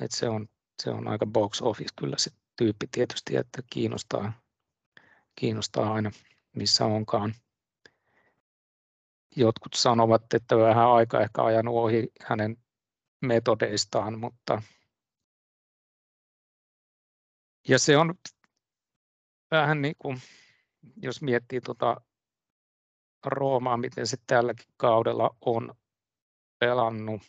[0.00, 0.48] että se on,
[0.82, 4.32] se on aika box office kyllä se tyyppi tietysti, että kiinnostaa,
[5.34, 6.10] kiinnostaa aina
[6.56, 7.34] missä onkaan.
[9.36, 12.56] Jotkut sanovat, että vähän aika ehkä ajanut ohi hänen
[13.20, 14.62] metodeistaan, mutta
[17.68, 18.14] ja se on
[19.50, 20.20] vähän niin kuin,
[20.96, 22.00] jos miettii tuota
[23.26, 25.74] Roomaa, miten se tälläkin kaudella on
[26.58, 27.22] pelannut,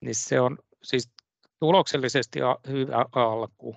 [0.00, 1.10] niin se on siis
[1.58, 3.76] tuloksellisesti hyvä alku,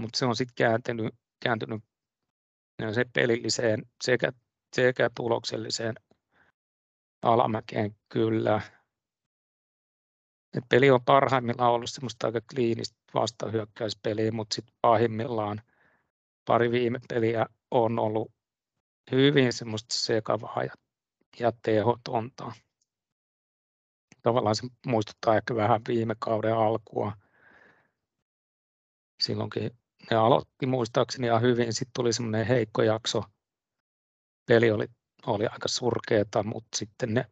[0.00, 1.84] mutta se on sitten kääntynyt, kääntynyt
[2.94, 4.32] se pelilliseen sekä,
[4.76, 5.94] sekä tulokselliseen
[7.22, 8.60] alamäkeen kyllä.
[10.56, 15.62] Et peli on parhaimmillaan ollut semmoista aika kliinistä vastahyökkäyspeliä, mutta sitten pahimmillaan
[16.44, 18.32] pari viime peliä on ollut
[19.12, 20.74] hyvin semmoista sekavaa ja
[21.40, 22.52] ja tehotonta.
[24.22, 27.12] Tavallaan se muistuttaa ehkä vähän viime kauden alkua.
[29.22, 29.70] Silloinkin
[30.10, 33.24] ne aloitti muistaakseni ihan hyvin, sitten tuli semmoinen heikko jakso.
[34.46, 34.86] Peli oli,
[35.26, 37.26] oli aika surkeeta, mutta sitten ne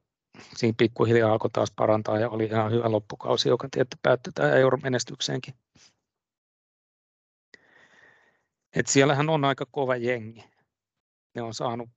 [0.57, 5.55] siinä pikkuhiljaa alkoi taas parantaa ja oli ihan hyvä loppukausi, joka tietty päättyi tähän euromenestykseenkin.
[8.73, 10.45] Et siellähän on aika kova jengi.
[11.35, 11.89] Ne on saanut,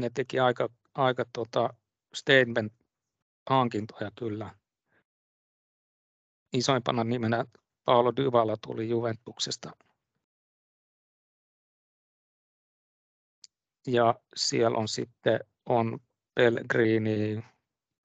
[0.00, 1.74] ne teki aika aika tota
[2.16, 4.54] statement-hankintoja kyllä.
[6.52, 7.44] Isoimpana nimenä
[7.84, 9.70] Paolo Dybala tuli Juventuksesta.
[13.86, 15.98] Ja siellä on sitten on
[16.34, 17.44] Pellegrini,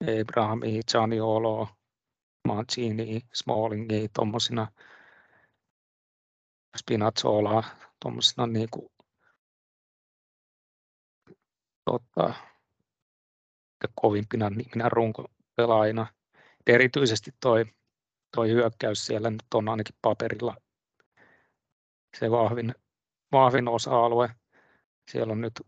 [0.00, 1.68] Abrahami, Gianniolo,
[2.48, 4.72] Mancini, Smallingi, tuommoisina
[6.76, 7.64] Spinazzola,
[8.02, 8.90] tuommoisina niin kuin,
[11.84, 12.34] tota,
[13.94, 16.06] kovimpina niminä runkopelaajina.
[16.66, 17.64] Erityisesti toi,
[18.36, 20.56] toi hyökkäys siellä nyt on ainakin paperilla
[22.18, 22.74] se vahvin,
[23.32, 24.30] vahvin osa-alue.
[25.10, 25.60] Siellä on nyt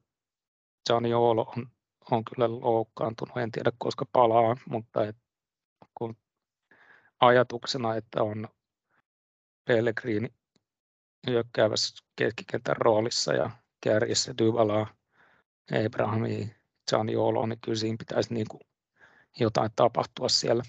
[0.89, 1.72] Zaniolo on,
[2.13, 5.17] on kyllä loukkaantunut, en tiedä koska palaa, mutta et,
[5.95, 6.17] kun
[7.21, 8.49] ajatuksena, että on
[9.65, 10.29] Pellegrini
[11.27, 14.95] hyökkäävässä keskikentän roolissa ja kärjessä Dybalaa,
[15.87, 16.57] Abrahami,
[16.91, 18.61] Zaniolo, niin kyllä siinä pitäisi niin kuin
[19.41, 20.63] jotain tapahtua siellä.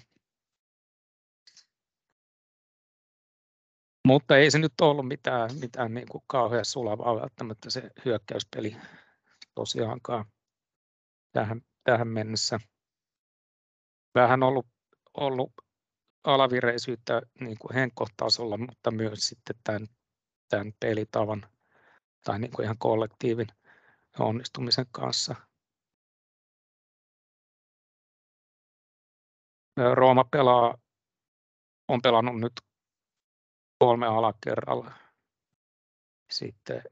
[4.06, 8.76] Mutta ei se nyt ollut mitään, mitään niin kuin kauhean sulavaa välttämättä se hyökkäyspeli
[9.54, 10.24] tosiaankaan
[11.34, 12.58] tähän, tähän mennessä.
[14.14, 14.66] Vähän ollut,
[15.14, 15.52] ollut
[16.24, 19.86] alavireisyyttä niin kuin henkkohtasolla, mutta myös sitten tämän,
[20.48, 21.46] tämän pelitavan
[22.24, 23.46] tai niin kuin ihan kollektiivin
[24.18, 25.34] onnistumisen kanssa.
[29.94, 30.78] Rooma pelaa,
[31.88, 32.52] on pelannut nyt
[33.78, 34.92] kolme alakerralla.
[36.30, 36.82] Sitten,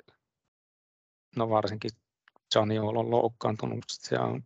[1.36, 1.90] no varsinkin
[2.52, 4.44] Zaniolo on loukkaantunut, se on,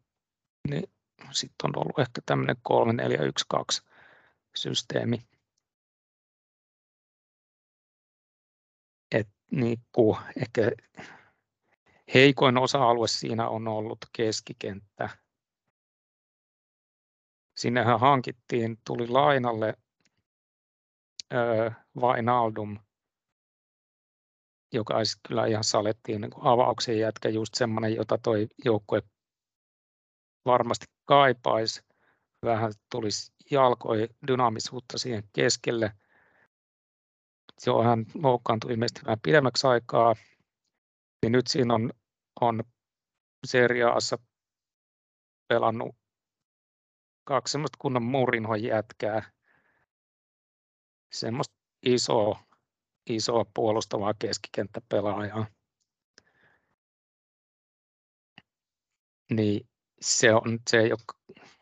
[0.70, 0.84] niin
[1.32, 3.82] sitten on ollut ehkä tämmöinen 3 4 1 2
[4.56, 5.18] systeemi.
[9.14, 10.62] Et niin kuin ehkä
[12.14, 15.08] heikoin osa-alue siinä on ollut keskikenttä
[17.56, 19.74] sinnehän hankittiin, tuli lainalle
[22.00, 22.78] Vainaldum,
[24.72, 29.02] joka olisi kyllä ihan salettiin niin avauksen jätkä, just semmoinen, jota toi joukkue
[30.44, 31.82] varmasti kaipaisi.
[32.44, 35.92] Vähän tulisi jalkoi dynaamisuutta siihen keskelle.
[37.66, 40.14] Joo, hän loukkaantui ilmeisesti vähän pidemmäksi aikaa.
[41.22, 41.90] Niin nyt siinä on,
[42.40, 42.64] on
[43.46, 44.18] seriaassa
[45.48, 45.96] pelannut
[47.24, 49.30] kaksi semmoista kunnon murinhon jätkää.
[51.12, 52.45] Semmoista isoa,
[53.06, 55.46] isoa puolustavaa keskikenttäpelaajaa.
[59.30, 59.68] Niin
[60.00, 61.00] se, on, se ei ole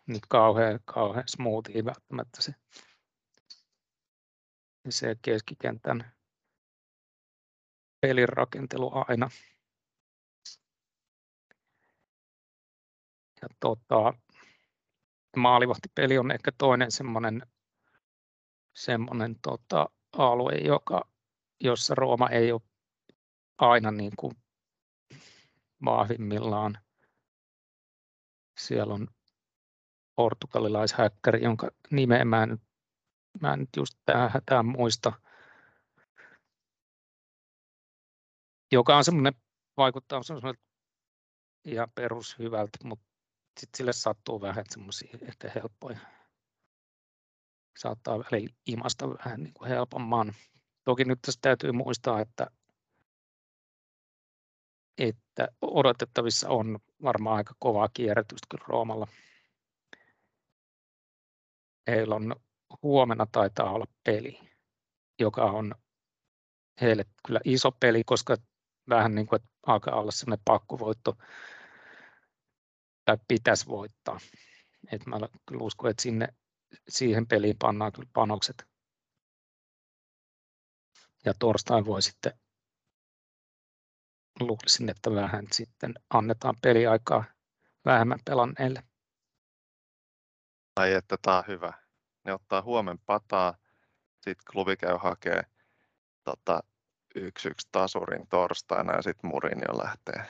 [0.07, 2.55] niin kauhean, kauhean smoothia välttämättä se,
[4.89, 6.15] se keskikentän
[8.01, 9.31] pelin rakentelu aina.
[13.43, 14.15] Ja tota,
[15.37, 17.47] maalivahtipeli on ehkä toinen semmoinen,
[18.75, 21.14] semmoinen tota, alue, joka,
[21.61, 22.61] jossa Rooma ei ole
[23.59, 24.33] aina niin kuin
[25.85, 26.79] vahvimmillaan.
[28.59, 29.09] Siellä on
[30.17, 32.59] portugalilaishäkkäri, jonka nimeä mä en,
[33.41, 33.95] mä en just
[34.47, 35.13] tähän muista,
[38.73, 39.35] joka on semmoinen,
[39.77, 40.55] vaikuttaa semmoinen
[41.65, 43.07] ihan perushyvältä, mutta
[43.61, 45.99] sitten sille sattuu vähän semmoisia ehkä helppoja.
[47.79, 50.35] Saattaa välillä imasta vähän niin kuin helpomman.
[50.85, 52.47] Toki nyt tässä täytyy muistaa, että,
[54.99, 59.07] että odotettavissa on varmaan aika kovaa kierrätystä kyllä Roomalla.
[61.87, 62.37] Heillä on
[62.83, 64.41] huomenna taitaa olla peli,
[65.19, 65.75] joka on
[66.81, 68.37] heille kyllä iso peli, koska
[68.89, 71.19] vähän niin kuin, että alkaa olla sellainen pakkovoitto
[73.05, 74.19] tai pitäisi voittaa.
[74.93, 75.17] Et mä
[75.47, 76.29] kyllä uskon, että sinne,
[76.89, 78.74] siihen peliin pannaan kyllä panokset.
[81.25, 82.33] Ja torstain voi sitten
[84.41, 87.25] luulisin, että vähän sitten annetaan peliaikaa
[87.85, 88.83] vähemmän pelanneille.
[90.77, 91.73] Ai että tämä on hyvä.
[92.25, 93.57] Ne ottaa huomen pataa,
[94.21, 95.43] sitten klubi käy hakee
[96.25, 96.63] tota,
[97.15, 100.27] yksi yksi tasurin torstaina ja sitten Murin jo lähtee,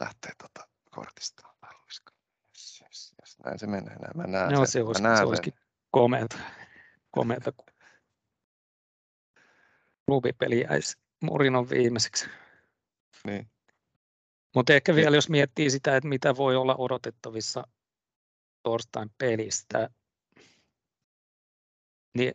[0.00, 1.48] lähtee tota, kortista.
[2.58, 3.38] Yes, yes, yes.
[3.44, 3.96] Näin se menee.
[3.96, 4.72] Näin mä näen Joo, sen.
[4.72, 5.54] se, olisi, mä näen se olisikin
[5.90, 6.38] komeata,
[7.10, 7.66] komeata kun
[10.08, 12.26] klubipeli jäisi Murinon viimeiseksi.
[13.24, 13.50] Niin.
[14.54, 17.66] Mutta ehkä vielä jos miettii sitä, että mitä voi olla odotettavissa
[18.62, 19.90] torstain pelistä,
[22.16, 22.34] niin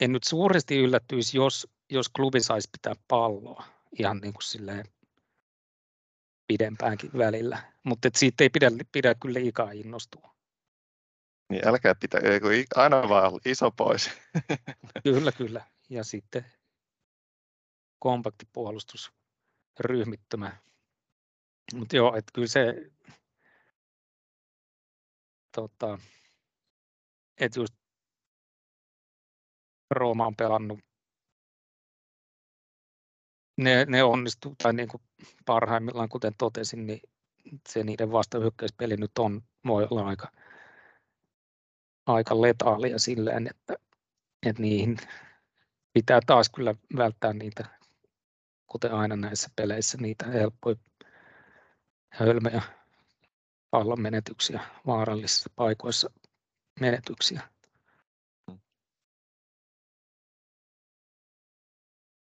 [0.00, 3.64] en nyt suuresti yllättyisi, jos, jos klubi saisi pitää palloa
[3.98, 4.84] ihan niin kuin silleen
[6.46, 10.34] pidempäänkin välillä, mutta siitä ei pidä, pidä kyllä liikaa innostua.
[11.50, 12.20] Niin älkää pitää,
[12.74, 14.10] aina vaan iso pois.
[15.04, 15.73] Kyllä, kyllä.
[15.90, 16.44] Ja sitten
[17.98, 19.12] kompakti puolustus
[19.80, 20.56] ryhmittymä.
[21.74, 22.90] Mutta joo, että kyllä se,
[25.56, 25.98] tota,
[27.40, 27.74] että just
[29.90, 30.80] Rooma on pelannut
[33.56, 35.02] ne, ne onnistuu, tai niin kuin
[35.46, 37.00] parhaimmillaan, kuten totesin, niin
[37.68, 40.32] se niiden vastahyökkäyspeli nyt on, voi olla aika,
[42.06, 43.76] aika letaalia silleen, että,
[44.46, 44.96] että niihin
[45.94, 47.64] pitää taas kyllä välttää niitä,
[48.66, 50.76] kuten aina näissä peleissä, niitä helppoja
[52.12, 52.62] hölmöjä
[53.70, 56.10] pallon menetyksiä, vaarallisissa paikoissa
[56.80, 57.48] menetyksiä.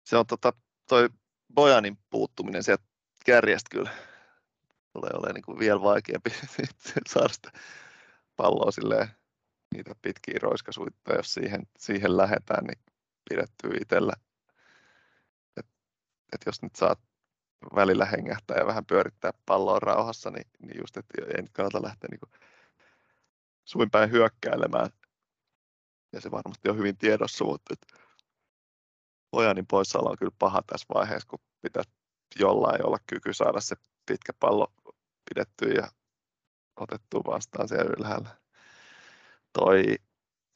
[0.06, 0.54] Se on tota,
[0.90, 1.10] toi
[1.54, 2.84] Bojanin puuttuminen sieltä
[3.26, 3.92] kärjestä kyllä
[4.94, 6.30] tulee olemaan niin kuin vielä vaikeampi
[7.14, 7.52] saada sitä
[8.36, 9.08] palloa silleen,
[9.76, 12.80] niitä pitkiä roiskasuittoja, jos siihen, siihen lähdetään, niin
[13.30, 14.14] pidettyy itsellä.
[15.58, 15.66] Et,
[16.34, 17.00] et jos nyt saat
[17.76, 22.08] välillä hengähtää ja vähän pyörittää palloa rauhassa, niin, niin just, että ei nyt kannata lähteä
[22.12, 22.42] niin
[23.66, 24.90] suin päin hyökkäilemään.
[26.14, 28.00] Ja se varmasti on hyvin tiedossa, mutta että
[29.32, 31.90] Ojanin poissaolo on kyllä paha tässä vaiheessa, kun pitäisi
[32.40, 33.76] jollain olla kyky saada se
[34.06, 34.74] pitkä pallo
[35.30, 35.92] pidettyä ja
[36.76, 38.30] otettua vastaan siellä ylhäällä.
[39.54, 39.96] Toi,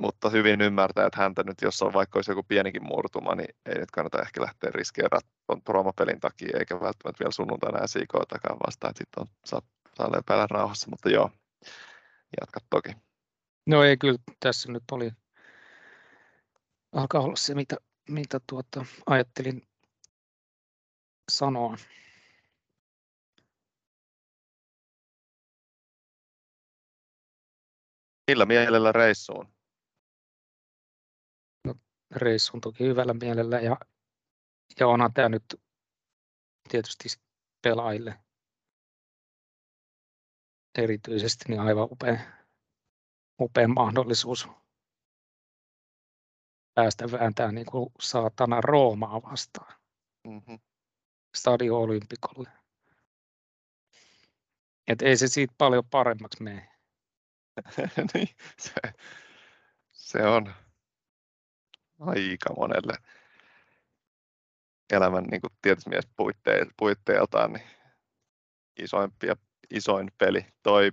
[0.02, 3.80] mutta hyvin ymmärtää, että häntä nyt, jos on vaikka olisi joku pienikin murtuma, niin ei
[3.80, 8.92] nyt kannata ehkä lähteä riskeeraamaan tuon promopelin takia, eikä välttämättä vielä sunnuntaina ja takaa vastaan,
[8.92, 9.62] että sitten on, saa,
[9.96, 11.30] saa lepäillä rauhassa, mutta joo,
[12.42, 12.90] jatka toki.
[13.68, 15.12] No ei kyllä, tässä nyt oli,
[16.92, 17.76] alkaa olla se, mitä
[18.10, 19.62] mitä tuota, ajattelin
[21.32, 21.78] sanoa.
[28.28, 29.53] Millä mielellä reissuun?
[32.16, 33.78] Reissuun toki hyvällä mielellä ja,
[34.80, 35.62] ja onhan tämä nyt
[36.70, 37.10] tietysti
[37.62, 38.20] pelaajille
[40.78, 42.20] erityisesti niin aivan upea,
[43.42, 44.48] upea mahdollisuus
[46.74, 49.74] päästä vääntämään niin kuin saatana Roomaa vastaan.
[50.28, 50.60] Mm-hmm.
[51.36, 52.50] Stadio Olympikolle.
[54.88, 56.70] Et ei se siitä paljon paremmaksi mene.
[58.14, 58.74] niin, se,
[59.92, 60.54] se on
[62.06, 62.94] aika monelle
[64.94, 66.08] elämän niin kuin tietysmies
[66.78, 67.68] puitteiltaan niin
[68.80, 69.36] isoimpi ja
[69.70, 70.46] isoin peli.
[70.64, 70.92] Toi,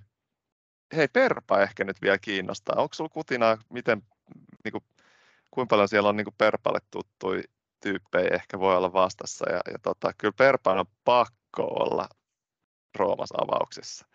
[0.97, 2.77] hei Perpa ehkä nyt vielä kiinnostaa.
[2.79, 4.03] Onko sinulla kutinaa, miten,
[4.65, 4.85] niin kuin,
[5.51, 7.43] kuinka paljon siellä on niin kuin Perpalle tuttui
[7.81, 9.51] tyyppejä ehkä voi olla vastassa.
[9.51, 12.09] Ja, ja tota, kyllä Perpan on pakko olla
[12.99, 14.07] Roomas avauksessa.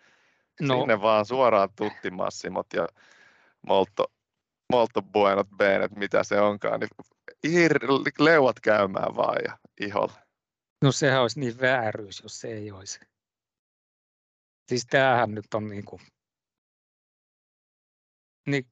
[0.60, 0.78] No.
[0.78, 2.88] Sinne vaan suoraan Tutti Massimot ja
[3.66, 4.12] Molto,
[4.72, 10.26] Molto Buenot Benet, mitä se onkaan, niin leuat käymään vaan ja iholla.
[10.82, 13.00] No sehän olisi niin vääryys, jos se ei olisi.
[14.68, 16.00] Siis tämähän nyt on niin kuin,
[18.46, 18.66] niin,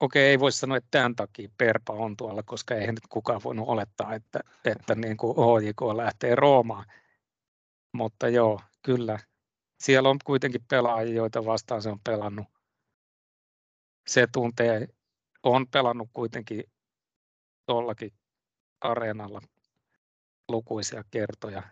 [0.00, 3.68] okei, ei voi sanoa, että tämän takia Perpa on tuolla, koska eihän nyt kukaan voinut
[3.68, 6.84] olettaa, että, että niin kuin HJK lähtee Roomaan.
[7.92, 9.18] Mutta joo, kyllä.
[9.80, 12.46] Siellä on kuitenkin pelaajia, joita vastaan se on pelannut.
[14.08, 14.88] Se tuntee,
[15.42, 16.64] on pelannut kuitenkin
[17.66, 18.12] tuollakin
[18.80, 19.40] areenalla
[20.48, 21.62] lukuisia kertoja.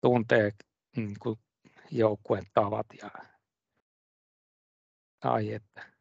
[0.00, 0.50] Tuntee
[0.96, 1.38] niin kuin
[1.90, 3.10] joukkueen tavat ja
[5.24, 5.92] ai että.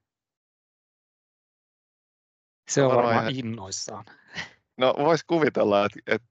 [2.69, 3.35] Se on varmaan ihan...
[3.35, 4.05] innoissaan.
[4.77, 6.27] No voisi kuvitella, että, että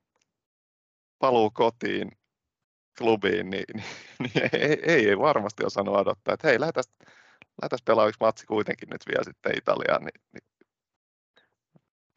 [1.19, 2.19] paluu kotiin
[2.99, 3.85] klubiin, niin, niin,
[4.19, 6.85] niin ei, ei, ei varmasti osannut odottaa, että hei, lähdetään,
[7.85, 10.51] pelaamaan yksi matsi kuitenkin nyt vielä sitten Italiaan, niin, niin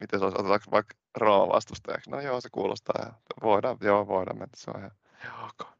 [0.00, 2.10] miten se olisi, otetaanko vaikka Rooma vastustajaksi?
[2.10, 4.90] No joo, se kuulostaa, voidaan, joo, voidaan mennä, se on ihan,
[5.24, 5.72] joo, okay.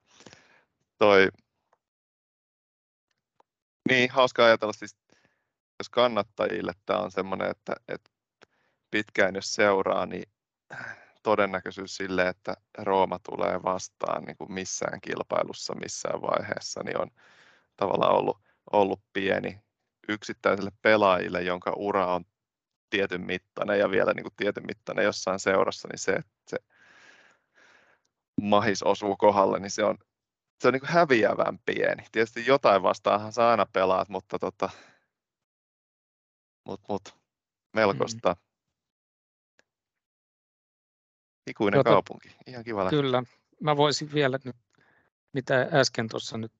[0.98, 1.28] Toi,
[3.88, 4.96] niin, hauska ajatella siis,
[5.78, 8.10] jos kannattajille tämä on semmoinen, että, että
[8.90, 10.32] pitkään jos seuraa, niin
[11.22, 17.10] todennäköisyys sille, että Rooma tulee vastaan niin kuin missään kilpailussa missään vaiheessa, niin on
[17.76, 18.43] tavallaan ollut,
[18.74, 19.60] ollut pieni
[20.08, 22.24] yksittäiselle pelaajille, jonka ura on
[22.90, 26.58] tietyn mittainen ja vielä niin kuin tietyn mittainen jossain seurassa, niin se, että se
[28.40, 29.98] mahis osuu kohdalle, niin se on,
[30.60, 32.04] se on niin kuin häviävän pieni.
[32.12, 34.70] Tietysti jotain vastaanhan sä aina pelaat, mutta tota,
[36.66, 37.16] mut, mut,
[37.72, 38.32] melkoista.
[38.34, 38.40] Mm.
[41.50, 43.00] Ikuinen Jota, kaupunki, ihan kiva lähteä.
[43.00, 43.22] Kyllä,
[43.60, 44.56] mä voisin vielä nyt,
[45.32, 46.52] mitä äsken tuossa nyt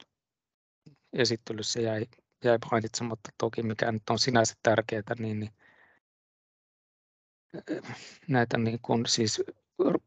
[1.15, 2.07] esittelyssä jäi,
[2.45, 5.53] jäi mainitsematta toki, mikä nyt on sinänsä tärkeää, niin, niin
[8.29, 9.43] näitä niin kuin siis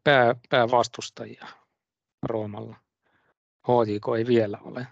[0.04, 1.46] pää, päävastustajia
[2.22, 2.76] Roomalla.
[3.68, 4.86] HJK ei vielä ole,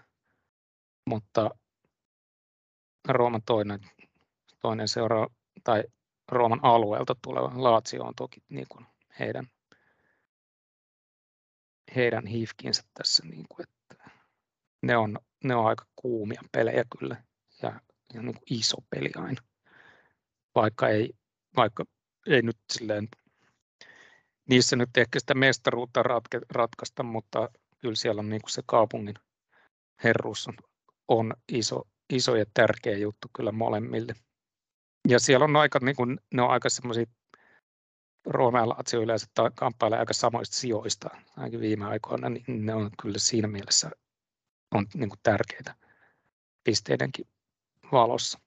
[1.09, 1.49] mutta
[3.07, 3.79] Rooman toinen,
[4.59, 5.27] toinen seura
[5.63, 5.83] tai
[6.31, 8.85] Rooman alueelta tuleva Laatsio on toki niin kuin
[9.19, 9.47] heidän
[11.95, 14.09] heidän hifkinsä tässä, niin kuin, että
[14.81, 17.23] ne on, ne on aika kuumia pelejä kyllä
[17.61, 17.81] ja,
[18.13, 19.41] ja niin kuin iso peli aina,
[20.55, 21.13] vaikka ei,
[21.55, 21.85] vaikka
[22.27, 23.07] ei nyt silleen,
[24.49, 29.15] niissä nyt ehkä sitä mestaruutta ratke, ratkaista, mutta kyllä siellä on niin kuin se kaupungin
[30.03, 30.53] herruus on,
[31.07, 34.13] on iso, iso ja tärkeä juttu kyllä molemmille.
[35.07, 37.05] Ja siellä on aika, niin kuin, ne on aika semmoisia
[38.25, 43.19] Rooma ja Lazio yleensä kamppailee aika samoista sijoista, ainakin viime aikoina, niin ne on kyllä
[43.19, 43.91] siinä mielessä
[44.71, 45.75] on niin kuin tärkeitä
[46.63, 47.27] pisteidenkin
[47.91, 48.39] valossa.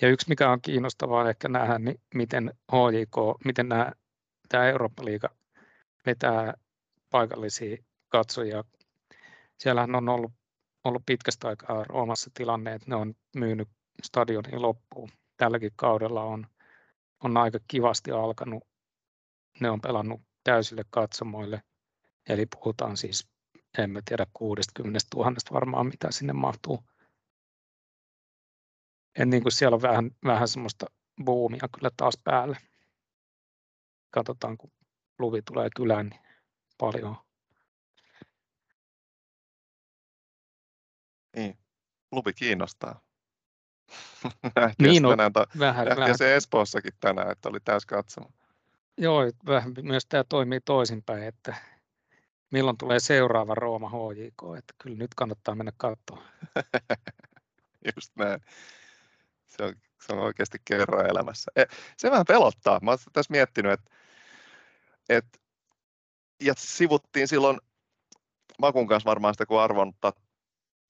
[0.00, 3.92] Ja yksi, mikä on kiinnostavaa ehkä nähdä, niin miten HJK, miten nämä,
[4.48, 5.28] tämä Eurooppa-liiga
[6.06, 6.54] vetää
[7.10, 7.76] paikallisia
[8.08, 8.64] katsojia.
[9.58, 10.32] Siellähän on ollut,
[10.84, 13.68] ollut pitkästä aikaa Roomassa tilanne, että ne on myynyt
[14.02, 15.10] stadionin loppuun.
[15.36, 16.46] Tälläkin kaudella on
[17.24, 18.64] on aika kivasti alkanut.
[19.60, 21.62] Ne on pelannut täysille katsomoille,
[22.28, 23.28] eli puhutaan siis,
[23.78, 26.84] en mä tiedä, 60 000 varmaan, mitä sinne mahtuu.
[29.18, 30.86] En niin kuin siellä on vähän, vähän semmoista
[31.24, 32.56] boomia kyllä taas päälle.
[34.10, 34.72] Katsotaan, kun
[35.18, 36.20] luvi tulee kylään, niin
[36.78, 37.16] paljon.
[41.36, 41.58] Niin,
[42.12, 43.00] luvi kiinnostaa.
[44.78, 46.18] niin, on, tänään, ta- vähän, vähän.
[46.18, 48.32] se Espoossakin tänään, että oli täys katsoma.
[48.98, 51.54] Joo, vähän myös tämä toimii toisinpäin, että
[52.50, 56.28] milloin tulee seuraava Rooma HJK, että kyllä nyt kannattaa mennä katsomaan.
[57.96, 58.40] Just näin.
[59.46, 59.74] Se on,
[60.06, 61.52] se on oikeasti kerran elämässä.
[61.56, 61.64] E,
[61.96, 62.80] se vähän pelottaa.
[62.82, 63.90] Mä olen tässä miettinyt, että,
[65.08, 65.38] että
[66.42, 67.60] ja sivuttiin silloin
[68.58, 69.96] Makun kanssa varmaan sitä, kun arvonat,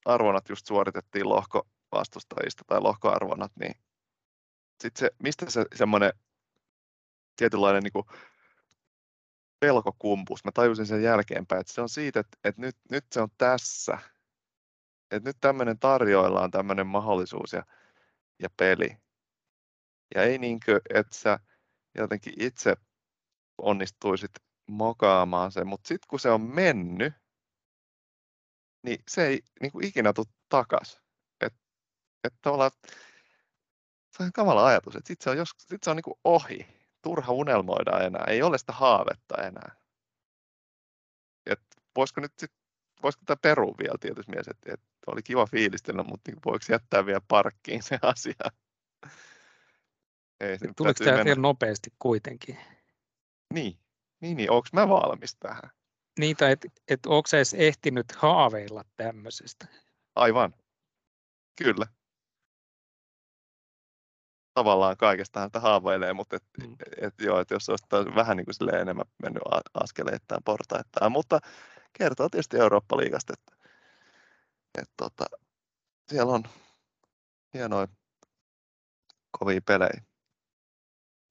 [0.05, 3.75] arvonat just suoritettiin lohko, vastustajista tai lohkoarvonnat, niin
[4.81, 6.13] sit se, mistä se semmoinen
[7.35, 8.05] tietynlainen niin kuin
[9.59, 10.45] pelkokumpus.
[10.45, 13.97] Mä tajusin sen jälkeenpäin, että se on siitä, että, että nyt, nyt se on tässä.
[15.11, 17.65] Että nyt tämmöinen tarjoillaan tämmöinen mahdollisuus ja,
[18.39, 18.97] ja peli.
[20.15, 21.39] Ja ei niinkö, että sä
[21.95, 22.75] jotenkin itse
[23.57, 24.31] onnistuisit
[24.67, 27.13] mokaamaan sen, mutta sitten kun se on mennyt,
[28.83, 31.01] niin se ei niin kuin ikinä tule takas.
[31.41, 31.59] Että
[32.23, 32.33] et
[34.17, 36.74] se on kamala ajatus, että sitten se on, jos, sit se on niin kuin ohi.
[37.05, 39.75] Turha unelmoida enää, ei ole sitä haavetta enää.
[41.45, 41.61] Et
[41.95, 42.51] voisiko nyt sit,
[43.03, 47.05] voisiko tämä perua vielä tietysti mies, että, että oli kiva fiilistellä, mutta niin voiko jättää
[47.05, 48.51] vielä parkkiin se asia?
[50.39, 52.57] Ei, Tuliko tämä vielä nopeasti kuitenkin?
[53.53, 53.79] Niin,
[54.21, 54.51] niin, niin.
[54.51, 55.71] onko mä valmis tähän?
[56.19, 59.67] Niin, tai että et onko edes ehtinyt haaveilla tämmöisestä?
[60.15, 60.53] Aivan,
[61.57, 61.87] kyllä.
[64.55, 66.75] Tavallaan kaikesta häntä haaveilee, mutta et, mm.
[67.01, 67.85] et, joo, et jos olisi
[68.15, 69.43] vähän niin kuin enemmän mennyt
[69.73, 71.39] askeleittain portaittain, mutta
[71.93, 73.71] kertoo tietysti Eurooppa-liigasta, että,
[74.81, 75.25] et, tota,
[76.09, 76.43] siellä on
[77.53, 77.87] hienoja
[79.39, 80.01] kovia pelejä.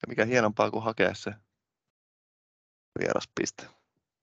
[0.03, 1.35] Ja mikä hienompaa kuin hakea se
[2.99, 3.67] vieraspiste.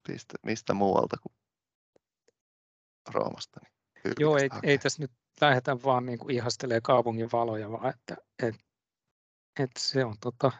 [0.08, 1.34] Piste, mistä muualta kuin
[3.10, 3.60] Roomasta.
[3.64, 8.18] Niin Joo, ei, ei tässä nyt lähdetä vaan niin kuin ihastelee kaupungin valoja, vaan että
[8.43, 8.56] et,
[9.60, 10.52] et se on tota,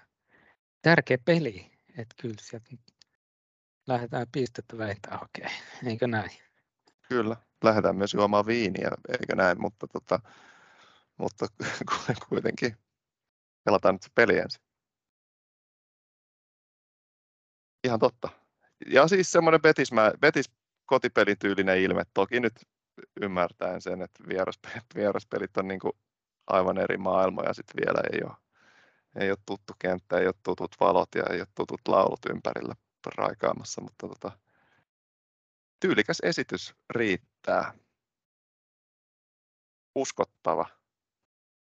[0.82, 1.72] tärkeä peli.
[1.98, 2.70] Että kyllä sieltä
[3.88, 5.54] lähdetään pistettä vähintään hakemaan,
[5.86, 6.32] eikö näin?
[7.02, 10.20] Kyllä, lähdetään myös juomaan viiniä, eikö näin, mutta, tota,
[11.18, 11.46] mutta
[12.30, 12.78] kuitenkin
[13.64, 14.62] pelataan nyt se peli ensin.
[17.84, 18.30] Ihan totta.
[18.88, 19.90] Ja siis semmoinen Betis,
[20.20, 20.52] Betis
[20.86, 22.04] kotipelityylinen ilme.
[22.14, 22.54] Toki nyt
[23.22, 25.94] ymmärtäen sen, että vieraspelit, vieraspelit on niin kuin
[26.48, 28.38] aivan eri maailmoja sitten vielä ei ole,
[29.16, 32.76] ei ole tuttu kenttä, ei ole tutut valot ja ei ole tutut laulut ympärillä
[33.16, 34.40] raikaamassa, mutta tota,
[35.80, 37.74] tyylikäs esitys riittää.
[39.96, 40.66] Uskottava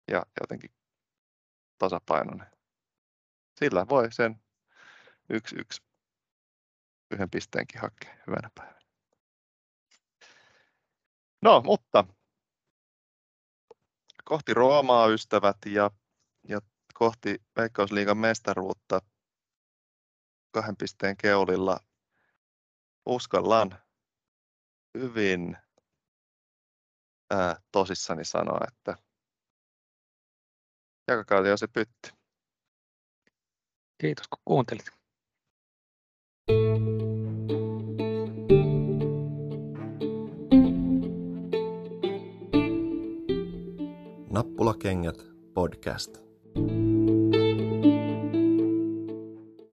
[0.08, 0.70] ja jotenkin
[1.78, 2.50] tasapainoinen.
[3.58, 4.42] Sillä voi sen
[5.30, 5.82] yksi yksi
[7.10, 8.80] yhden pisteenkin hakea hyvänä päivänä.
[11.42, 12.04] No, mutta
[14.24, 15.90] kohti Roomaa ystävät ja,
[16.48, 16.60] ja
[16.98, 19.00] kohti Veikkausliigan mestaruutta
[20.50, 21.80] kahden pisteen keulilla
[23.06, 23.78] uskallan
[24.98, 25.56] hyvin
[27.30, 28.96] ää, tosissani sanoa, että
[31.08, 32.10] jakakaa jo se pytti.
[34.00, 34.86] Kiitos kun kuuntelit.
[44.30, 45.16] Nappulakengät
[45.54, 46.25] podcast.